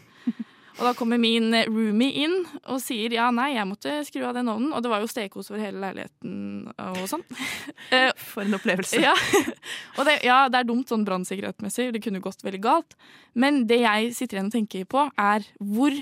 Og 0.77 0.83
da 0.85 0.91
kommer 0.93 1.17
min 1.17 1.49
roomie 1.65 2.21
inn 2.21 2.35
og 2.69 2.77
sier 2.83 3.15
ja, 3.15 3.31
nei, 3.33 3.49
jeg 3.55 3.65
måtte 3.65 3.95
skru 4.05 4.21
av 4.27 4.35
den 4.37 4.49
ovnen. 4.51 4.69
Og 4.77 4.83
det 4.85 4.91
var 4.91 5.01
jo 5.01 5.09
stekos 5.09 5.49
over 5.49 5.63
hele 5.63 5.81
leiligheten 5.81 6.67
og 6.69 6.99
sånn. 7.09 7.25
For 8.29 8.43
en 8.43 8.57
opplevelse. 8.59 9.01
Ja. 9.01 9.15
Og 9.97 10.05
det, 10.05 10.19
ja, 10.27 10.43
det 10.53 10.61
er 10.61 10.69
dumt 10.69 10.91
sånn 10.91 11.05
brannsikkerhetsmessig, 11.07 11.89
det 11.95 12.03
kunne 12.05 12.21
gått 12.21 12.45
veldig 12.45 12.61
galt. 12.61 12.93
Men 13.33 13.63
det 13.69 13.81
jeg 13.81 14.13
sitter 14.17 14.37
igjen 14.37 14.51
og 14.51 14.57
tenker 14.59 14.85
på, 14.89 15.07
er 15.17 15.49
hvor 15.57 15.97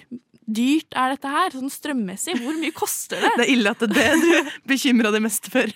dyrt 0.45 0.95
er 0.97 1.13
dette 1.15 1.31
her? 1.31 1.53
Sånn 1.55 1.71
strømmessig, 1.73 2.35
hvor 2.41 2.57
mye 2.59 2.73
koster 2.75 3.21
det? 3.23 3.31
Det 3.39 3.45
er 3.47 3.53
ille 3.53 3.71
at 3.73 3.81
det 3.81 4.03
er 4.03 4.19
det 4.21 4.41
du 4.43 4.51
bekymra 4.69 5.11
deg 5.13 5.23
mest 5.25 5.49
for. 5.53 5.71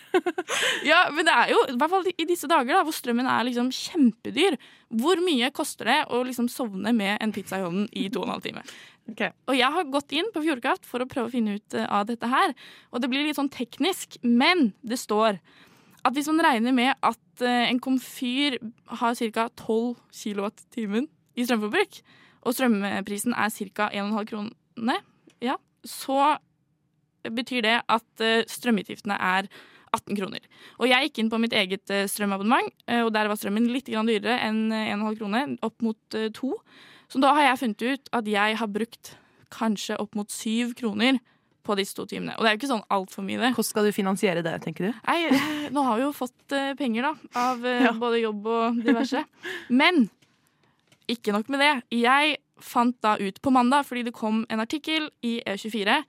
ja, 0.91 1.01
men 1.13 1.27
det 1.27 1.33
er 1.33 1.53
jo, 1.53 1.63
i 1.71 1.77
hvert 1.79 1.93
fall 1.93 2.09
i 2.11 2.27
disse 2.29 2.49
dager 2.49 2.77
da, 2.77 2.83
hvor 2.87 2.95
strømmen 2.95 3.29
er 3.29 3.47
liksom 3.47 3.71
kjempedyr, 3.75 4.57
hvor 5.01 5.21
mye 5.21 5.51
koster 5.53 5.89
det 5.89 5.99
å 6.13 6.21
liksom 6.25 6.49
sovne 6.51 6.93
med 6.95 7.17
en 7.21 7.33
pizza 7.35 7.59
i 7.59 7.65
hånden 7.65 7.89
i 7.93 8.07
to 8.09 8.23
og 8.23 8.29
en 8.29 8.35
halv 8.37 8.45
time? 8.45 8.63
Okay. 9.09 9.33
Og 9.49 9.57
jeg 9.57 9.73
har 9.73 9.89
gått 9.89 10.13
inn 10.13 10.29
på 10.33 10.43
Fjordkraft 10.45 10.85
for 10.85 11.01
å 11.01 11.09
prøve 11.09 11.29
å 11.31 11.33
finne 11.33 11.57
ut 11.57 11.77
av 11.87 12.05
dette 12.09 12.29
her. 12.29 12.53
Og 12.93 13.01
det 13.01 13.09
blir 13.09 13.25
litt 13.25 13.39
sånn 13.39 13.49
teknisk, 13.53 14.19
men 14.21 14.71
det 14.85 14.99
står 15.01 15.39
at 16.05 16.15
hvis 16.15 16.29
man 16.31 16.43
regner 16.45 16.75
med 16.75 16.93
at 17.03 17.43
en 17.43 17.81
komfyr 17.83 18.59
har 19.01 19.17
ca. 19.35 19.49
12 19.49 19.97
kWt 20.13 21.09
i 21.39 21.45
strømforbruk, 21.47 21.99
og 22.47 22.55
strømprisen 22.55 23.35
er 23.35 23.51
ca. 23.75 23.89
1,5 23.91 24.51
krone, 24.79 24.95
ja, 25.43 25.57
så 25.83 26.37
betyr 27.27 27.65
det 27.65 27.75
at 27.91 28.23
strømutgiftene 28.47 29.17
er 29.19 29.49
18 29.91 30.15
kroner. 30.15 30.43
Og 30.79 30.87
jeg 30.87 31.09
gikk 31.09 31.19
inn 31.19 31.31
på 31.31 31.39
mitt 31.41 31.53
eget 31.57 31.91
strømabonnement, 32.11 32.69
og 33.03 33.09
der 33.15 33.27
var 33.27 33.39
strømmen 33.39 33.67
litt 33.73 33.89
dyrere 33.89 34.37
enn 34.45 34.69
1,5 34.71 35.17
krone, 35.19 35.41
opp 35.65 35.81
mot 35.83 36.19
2. 36.35 36.51
Så 37.09 37.21
da 37.23 37.33
har 37.35 37.49
jeg 37.49 37.61
funnet 37.63 37.85
ut 37.89 38.13
at 38.19 38.29
jeg 38.29 38.59
har 38.61 38.69
brukt 38.69 39.15
kanskje 39.49 39.97
opp 39.99 40.15
mot 40.15 40.29
7 40.29 40.75
kroner 40.77 41.17
på 41.65 41.75
disse 41.77 41.97
to 41.97 42.05
timene. 42.09 42.35
Og 42.37 42.45
det 42.45 42.51
er 42.51 42.55
jo 42.55 42.61
ikke 42.61 42.69
sånn 42.71 42.85
altfor 42.93 43.25
mye, 43.25 43.41
det. 43.41 43.51
Hvordan 43.57 43.69
skal 43.71 43.89
du 43.89 43.93
finansiere 43.93 44.45
det, 44.45 44.55
tenker 44.63 44.89
du? 44.89 45.01
Nei, 45.09 45.17
nå 45.73 45.83
har 45.85 45.99
vi 45.99 46.05
jo 46.05 46.13
fått 46.15 46.55
penger, 46.79 47.09
da. 47.09 47.33
Av 47.49 47.65
ja. 47.65 47.91
både 47.97 48.21
jobb 48.23 48.47
og 48.49 48.79
diverse. 48.85 49.25
Men 49.73 50.07
ikke 51.09 51.33
nok 51.33 51.49
med 51.49 51.65
det. 51.65 51.73
Jeg 51.97 52.37
fant 52.65 52.97
da 53.03 53.15
ut 53.19 53.39
på 53.41 53.53
mandag, 53.53 53.87
fordi 53.87 54.05
det 54.07 54.15
kom 54.17 54.43
en 54.49 54.63
artikkel 54.63 55.09
i 55.25 55.39
E24, 55.47 56.01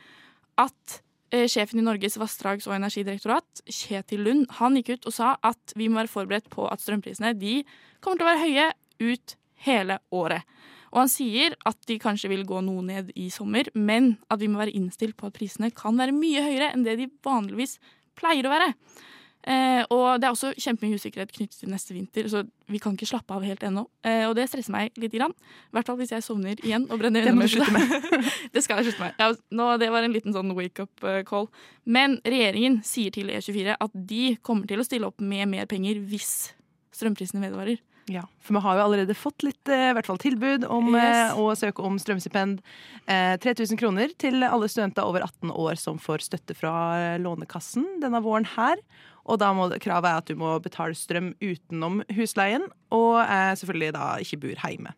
at 0.61 0.97
eh, 1.33 1.47
sjefen 1.51 1.81
i 1.81 1.87
Norges 1.87 2.19
vassdrags- 2.21 2.69
og 2.69 2.77
energidirektorat, 2.77 3.65
Kjetil 3.67 4.25
Lund, 4.27 4.47
han 4.61 4.79
gikk 4.79 4.97
ut 4.97 5.11
og 5.11 5.17
sa 5.17 5.35
at 5.47 5.77
vi 5.79 5.89
må 5.89 6.01
være 6.01 6.13
forberedt 6.13 6.51
på 6.53 6.67
at 6.71 6.83
strømprisene 6.83 7.33
de 7.39 7.61
kommer 8.01 8.21
til 8.21 8.27
å 8.27 8.31
være 8.31 8.45
høye 8.47 8.69
ut 9.11 9.37
hele 9.67 10.01
året. 10.15 10.45
Og 10.91 11.05
han 11.05 11.13
sier 11.13 11.55
at 11.69 11.79
de 11.87 12.01
kanskje 12.03 12.33
vil 12.33 12.43
gå 12.49 12.61
noe 12.67 12.83
ned 12.83 13.13
i 13.15 13.29
sommer, 13.31 13.69
men 13.79 14.17
at 14.31 14.41
vi 14.43 14.49
må 14.51 14.59
være 14.59 14.75
innstilt 14.75 15.17
på 15.19 15.29
at 15.31 15.37
prisene 15.37 15.71
kan 15.75 15.99
være 16.01 16.17
mye 16.17 16.43
høyere 16.43 16.73
enn 16.75 16.83
det 16.87 16.97
de 16.99 17.11
vanligvis 17.25 17.79
pleier 18.19 18.49
å 18.49 18.53
være. 18.53 18.73
Eh, 19.49 19.83
og 19.89 20.21
det 20.21 20.29
er 20.29 20.35
også 20.35 20.51
kjempemye 20.61 20.99
usikkerhet 21.01 21.33
knyttet 21.33 21.63
til 21.63 21.71
neste 21.73 21.95
vinter, 21.97 22.27
så 22.29 22.43
vi 22.69 22.81
kan 22.83 22.93
ikke 22.97 23.09
slappe 23.09 23.33
av 23.33 23.45
helt 23.47 23.63
ennå. 23.65 23.87
Eh, 24.05 24.27
og 24.29 24.35
det 24.37 24.49
stresser 24.51 24.75
meg 24.75 24.97
litt. 25.01 25.17
I 25.17 25.23
hvert 25.23 25.89
fall 25.89 25.97
hvis 26.01 26.13
jeg 26.13 26.25
sovner 26.27 26.61
igjen 26.61 26.85
og 26.91 27.01
brenner 27.01 27.25
Det 27.25 27.49
slutte 27.55 27.73
med. 27.73 27.95
det 28.55 28.65
skal 28.65 28.81
jeg 28.81 28.91
slutte 28.91 29.07
med. 29.07 29.21
Ja, 29.21 29.33
nå, 29.57 29.71
det 29.81 29.91
var 29.95 30.05
en 30.05 30.17
liten 30.17 30.37
sånn 30.37 30.53
wake-up 30.57 31.07
eh, 31.09 31.23
call. 31.29 31.49
Men 31.85 32.21
regjeringen 32.25 32.83
sier 32.87 33.15
til 33.17 33.33
E24 33.33 33.79
at 33.81 33.95
de 33.95 34.35
kommer 34.45 34.69
til 34.69 34.83
å 34.83 34.87
stille 34.87 35.09
opp 35.09 35.25
med 35.25 35.49
mer 35.49 35.71
penger 35.71 36.03
hvis 36.11 36.51
strømprisene 36.97 37.43
vedvarer. 37.47 37.81
Ja, 38.11 38.25
for 38.43 38.57
vi 38.57 38.63
har 38.65 38.79
jo 38.79 38.85
allerede 38.89 39.15
fått 39.15 39.45
litt 39.47 39.71
eh, 39.71 39.91
i 39.91 39.95
hvert 39.95 40.09
fall 40.09 40.19
tilbud 40.21 40.65
om 40.67 40.95
Yes. 40.97 41.33
eh, 41.33 41.39
å 41.39 41.53
søke 41.59 41.85
om 41.87 41.99
strømstipend. 42.01 42.63
Eh, 43.07 43.37
3000 43.43 43.79
kroner 43.79 44.11
til 44.19 44.43
alle 44.47 44.69
studenter 44.71 45.07
over 45.07 45.23
18 45.27 45.53
år 45.55 45.79
som 45.79 46.01
får 46.01 46.27
støtte 46.27 46.57
fra 46.59 47.17
Lånekassen 47.23 47.87
denne 48.03 48.23
våren 48.25 48.49
her. 48.57 48.83
Og 49.31 49.39
da 49.43 49.53
må 49.55 49.69
kravet 49.83 50.11
er 50.11 50.19
at 50.23 50.31
du 50.31 50.39
må 50.39 50.57
betale 50.63 50.99
strøm 50.99 51.33
utenom 51.39 52.03
husleien, 52.17 52.67
og 52.95 53.21
eh, 53.23 53.55
selvfølgelig 53.61 53.95
da 53.97 54.11
ikke 54.25 54.41
bor 54.43 54.67
hjemme. 54.67 54.95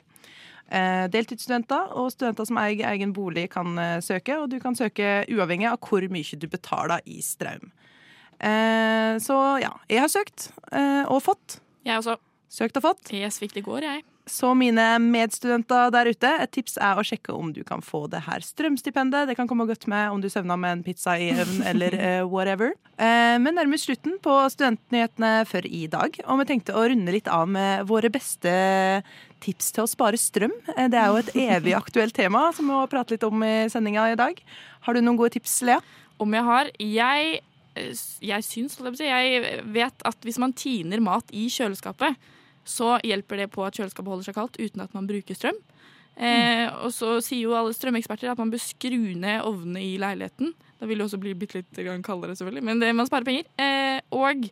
Eh, 0.72 1.04
deltidsstudenter 1.12 1.92
og 2.00 2.12
studenter 2.14 2.48
som 2.48 2.60
eier 2.62 2.86
egen 2.94 3.12
bolig 3.12 3.50
kan 3.52 3.76
eh, 3.78 3.98
søke, 4.04 4.38
og 4.40 4.48
du 4.52 4.56
kan 4.62 4.78
søke 4.78 5.26
uavhengig 5.28 5.68
av 5.68 5.80
hvor 5.84 6.06
mye 6.08 6.38
du 6.40 6.48
betaler 6.48 7.04
i 7.04 7.20
strøm. 7.24 7.68
Eh, 8.40 9.18
så 9.22 9.36
ja, 9.62 9.74
jeg 9.92 10.02
har 10.02 10.10
søkt 10.10 10.48
eh, 10.72 11.04
og 11.04 11.20
fått. 11.28 11.60
Jeg 11.84 12.00
også. 12.00 12.16
Søkt 12.52 12.76
og 12.80 12.84
fått. 12.84 13.12
Jeg 13.12 13.32
fikk 13.32 13.54
det 13.56 13.62
i 13.62 13.68
går, 13.68 13.84
jeg. 13.86 14.02
Så 14.28 14.52
mine 14.54 14.84
medstudenter 15.02 15.90
der 15.90 16.06
ute, 16.14 16.28
et 16.44 16.52
tips 16.54 16.76
er 16.78 16.98
å 16.98 17.02
sjekke 17.02 17.34
om 17.34 17.48
du 17.54 17.64
kan 17.66 17.82
få 17.82 18.04
det 18.10 18.20
her 18.28 18.44
strømstipendet. 18.46 19.26
Det 19.26 19.34
kan 19.34 19.48
komme 19.50 19.66
godt 19.66 19.88
med 19.90 20.12
om 20.14 20.20
du 20.22 20.28
søvner 20.30 20.60
med 20.60 20.76
en 20.76 20.84
pizza 20.86 21.16
i 21.18 21.32
ovnen 21.34 21.64
eller 21.72 21.96
uh, 21.98 22.22
whatever. 22.30 22.76
Uh, 23.00 23.34
men 23.42 23.58
nærmest 23.58 23.88
slutten 23.88 24.20
på 24.22 24.36
Studentnyhetene 24.54 25.32
for 25.50 25.66
i 25.66 25.88
dag, 25.90 26.20
og 26.22 26.38
vi 26.38 26.48
tenkte 26.52 26.76
å 26.78 26.84
runde 26.86 27.14
litt 27.14 27.30
av 27.30 27.50
med 27.50 27.88
våre 27.90 28.12
beste 28.14 28.52
tips 29.42 29.72
til 29.74 29.82
å 29.82 29.90
spare 29.90 30.20
strøm. 30.20 30.54
Eh, 30.76 30.86
det 30.92 31.00
er 31.00 31.10
jo 31.10 31.18
et 31.18 31.32
evig 31.42 31.74
aktuelt 31.82 32.14
tema 32.14 32.44
som 32.54 32.68
vi 32.68 32.76
må 32.76 32.84
prate 32.90 33.16
litt 33.16 33.26
om 33.26 33.42
i 33.42 33.66
sendinga 33.72 34.06
i 34.12 34.20
dag. 34.20 34.38
Har 34.86 34.94
du 34.94 35.02
noen 35.02 35.18
gode 35.18 35.34
tips, 35.34 35.64
Lea? 35.66 35.80
Om 36.22 36.36
jeg 36.36 36.46
har 36.46 36.70
Jeg, 36.78 37.40
jeg 38.22 38.46
syns, 38.46 38.78
jeg 39.00 39.58
vet 39.74 40.06
at 40.06 40.22
hvis 40.22 40.38
man 40.38 40.54
tiner 40.54 41.02
mat 41.02 41.34
i 41.34 41.48
kjøleskapet, 41.50 42.30
så 42.64 42.96
hjelper 43.02 43.42
det 43.42 43.50
på 43.52 43.64
at 43.66 43.78
kjøleskapet 43.78 44.12
holder 44.12 44.28
seg 44.28 44.36
kaldt 44.36 44.58
uten 44.60 44.84
at 44.84 44.92
man 44.96 45.08
bruker 45.08 45.38
strøm. 45.38 45.58
Eh, 46.16 46.66
og 46.84 46.92
så 46.92 47.16
sier 47.24 47.46
jo 47.46 47.56
alle 47.56 47.72
strømeksperter 47.74 48.32
at 48.32 48.40
man 48.40 48.52
bør 48.52 48.60
skru 48.62 49.14
ned 49.16 49.46
ovnene 49.48 49.82
i 49.82 49.96
leiligheten. 50.00 50.52
Da 50.78 50.88
vil 50.88 51.00
det 51.00 51.06
også 51.06 51.20
bli 51.22 51.32
bitte 51.38 51.60
litt 51.62 51.80
kaldere, 52.04 52.36
selvfølgelig, 52.36 52.64
men 52.68 52.82
det, 52.82 52.92
man 52.98 53.08
sparer 53.08 53.26
penger. 53.28 53.48
Eh, 53.62 53.98
og 54.14 54.48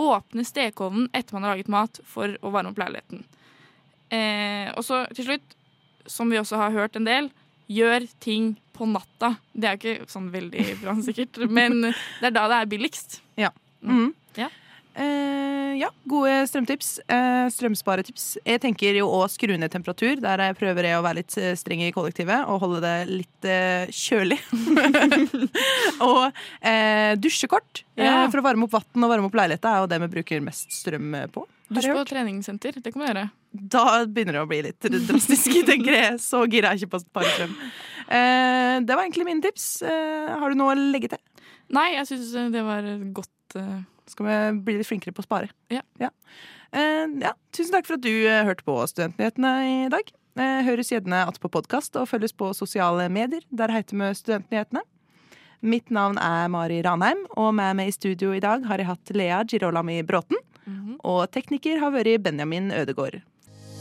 åpne 0.00 0.44
stekeovnen 0.46 1.10
etter 1.16 1.36
man 1.36 1.44
har 1.44 1.56
laget 1.56 1.72
mat 1.72 2.00
for 2.08 2.36
å 2.40 2.52
varme 2.54 2.72
opp 2.72 2.80
leiligheten. 2.80 3.24
Eh, 4.10 4.70
og 4.74 4.84
så 4.86 5.04
til 5.16 5.28
slutt, 5.28 5.56
som 6.10 6.30
vi 6.32 6.40
også 6.40 6.58
har 6.60 6.74
hørt 6.74 6.96
en 6.98 7.08
del, 7.08 7.30
gjør 7.70 8.06
ting 8.22 8.54
på 8.74 8.88
natta. 8.90 9.34
Det 9.52 9.68
er 9.68 9.76
jo 9.76 9.94
ikke 10.00 10.10
sånn 10.10 10.30
veldig 10.32 10.64
bra, 10.80 10.96
sikkert, 11.06 11.42
men 11.50 11.82
det 11.90 12.30
er 12.30 12.34
da 12.34 12.46
det 12.50 12.62
er 12.62 12.70
billigst. 12.70 13.20
Ja. 13.38 13.52
Mm. 13.82 14.10
Ja. 14.38 14.48
Eh, 14.98 15.76
ja, 15.78 15.88
gode 16.10 16.32
strømtips. 16.50 16.88
Eh, 17.08 17.46
strømsparetips. 17.54 18.24
Jeg 18.46 18.60
tenker 18.62 18.96
jo 18.98 19.06
å 19.14 19.20
skru 19.30 19.54
ned 19.58 19.70
temperatur. 19.72 20.18
Der 20.22 20.42
jeg 20.48 20.56
prøver 20.58 20.88
jeg 20.88 20.98
å 20.98 21.04
være 21.04 21.20
litt 21.20 21.36
eh, 21.38 21.52
streng 21.58 21.84
i 21.86 21.92
kollektivet 21.94 22.48
og 22.50 22.60
holde 22.64 22.80
det 22.84 22.96
litt 23.10 23.48
eh, 23.48 23.92
kjølig. 23.94 24.40
og 26.10 26.26
eh, 26.60 27.14
dusjekort 27.22 27.84
eh, 27.96 28.04
Ja. 28.04 28.26
for 28.32 28.42
å 28.42 28.46
varme 28.48 28.66
opp 28.66 28.74
vann 28.76 29.06
og 29.06 29.12
varme 29.14 29.30
opp 29.30 29.38
leiligheta 29.38 29.76
er 29.76 29.84
jo 29.84 29.90
det 29.94 30.00
vi 30.04 30.10
bruker 30.18 30.44
mest 30.44 30.74
strøm 30.74 31.14
på. 31.32 31.46
Dusj 31.70 31.92
på 31.94 32.06
treningssenter, 32.10 32.80
det 32.82 32.90
kan 32.90 33.04
man 33.04 33.12
gjøre. 33.12 33.26
Da 33.54 33.84
begynner 34.10 34.40
det 34.40 34.42
å 34.42 34.48
bli 34.50 34.62
litt 34.66 34.90
drastisk, 35.06 35.54
tenker 35.70 35.94
jeg. 35.96 36.16
Så 36.22 36.42
gira 36.50 36.74
jeg 36.74 36.82
ikke 36.82 36.96
på 36.98 37.04
parstrøm. 37.20 37.54
det 38.10 38.90
var 38.96 39.04
egentlig 39.06 39.28
mine 39.28 39.44
tips. 39.44 39.68
Har 39.86 40.50
du 40.50 40.58
noe 40.58 40.74
å 40.74 40.80
legge 40.90 41.12
til? 41.14 41.22
Nei, 41.70 41.92
jeg 41.94 42.08
syns 42.10 42.32
det 42.50 42.64
var 42.66 42.88
godt 43.14 43.30
eh, 43.56 43.80
Skal 44.10 44.26
vi 44.26 44.38
bli 44.66 44.78
litt 44.78 44.88
flinkere 44.88 45.14
på 45.14 45.22
å 45.22 45.26
spare? 45.26 45.50
Ja. 45.70 45.82
Eh, 46.00 47.06
ja. 47.22 47.34
Tusen 47.54 47.74
takk 47.76 47.86
for 47.86 47.98
at 47.98 48.04
du 48.04 48.12
eh, 48.12 48.44
hørte 48.46 48.66
på 48.66 48.76
Studentnyhetene 48.90 49.52
i 49.68 49.76
dag. 49.92 50.10
Eh, 50.40 50.62
høres 50.66 50.92
gjerne 50.92 51.24
att 51.24 51.40
på 51.40 51.48
podkast 51.48 51.96
og 51.96 52.08
følges 52.08 52.32
på 52.32 52.52
sosiale 52.54 53.08
medier. 53.08 53.42
Der 53.50 53.70
heter 53.70 53.96
vi 53.96 54.14
Studentnyhetene. 54.14 54.82
Mitt 55.60 55.90
navn 55.90 56.16
er 56.18 56.48
Mari 56.48 56.80
Ranheim, 56.82 57.26
og 57.36 57.52
med 57.54 57.76
meg 57.76 57.90
i 57.90 57.92
studio 57.92 58.32
i 58.32 58.40
dag 58.40 58.64
har 58.64 58.80
jeg 58.80 58.88
hatt 58.88 59.10
Lea 59.12 59.42
Girolami 59.44 60.00
Bråten. 60.02 60.38
Og 61.04 61.26
tekniker 61.32 61.80
har 61.82 61.92
vært 61.92 62.22
Benjamin 62.24 62.70
Ødegård. 62.72 63.20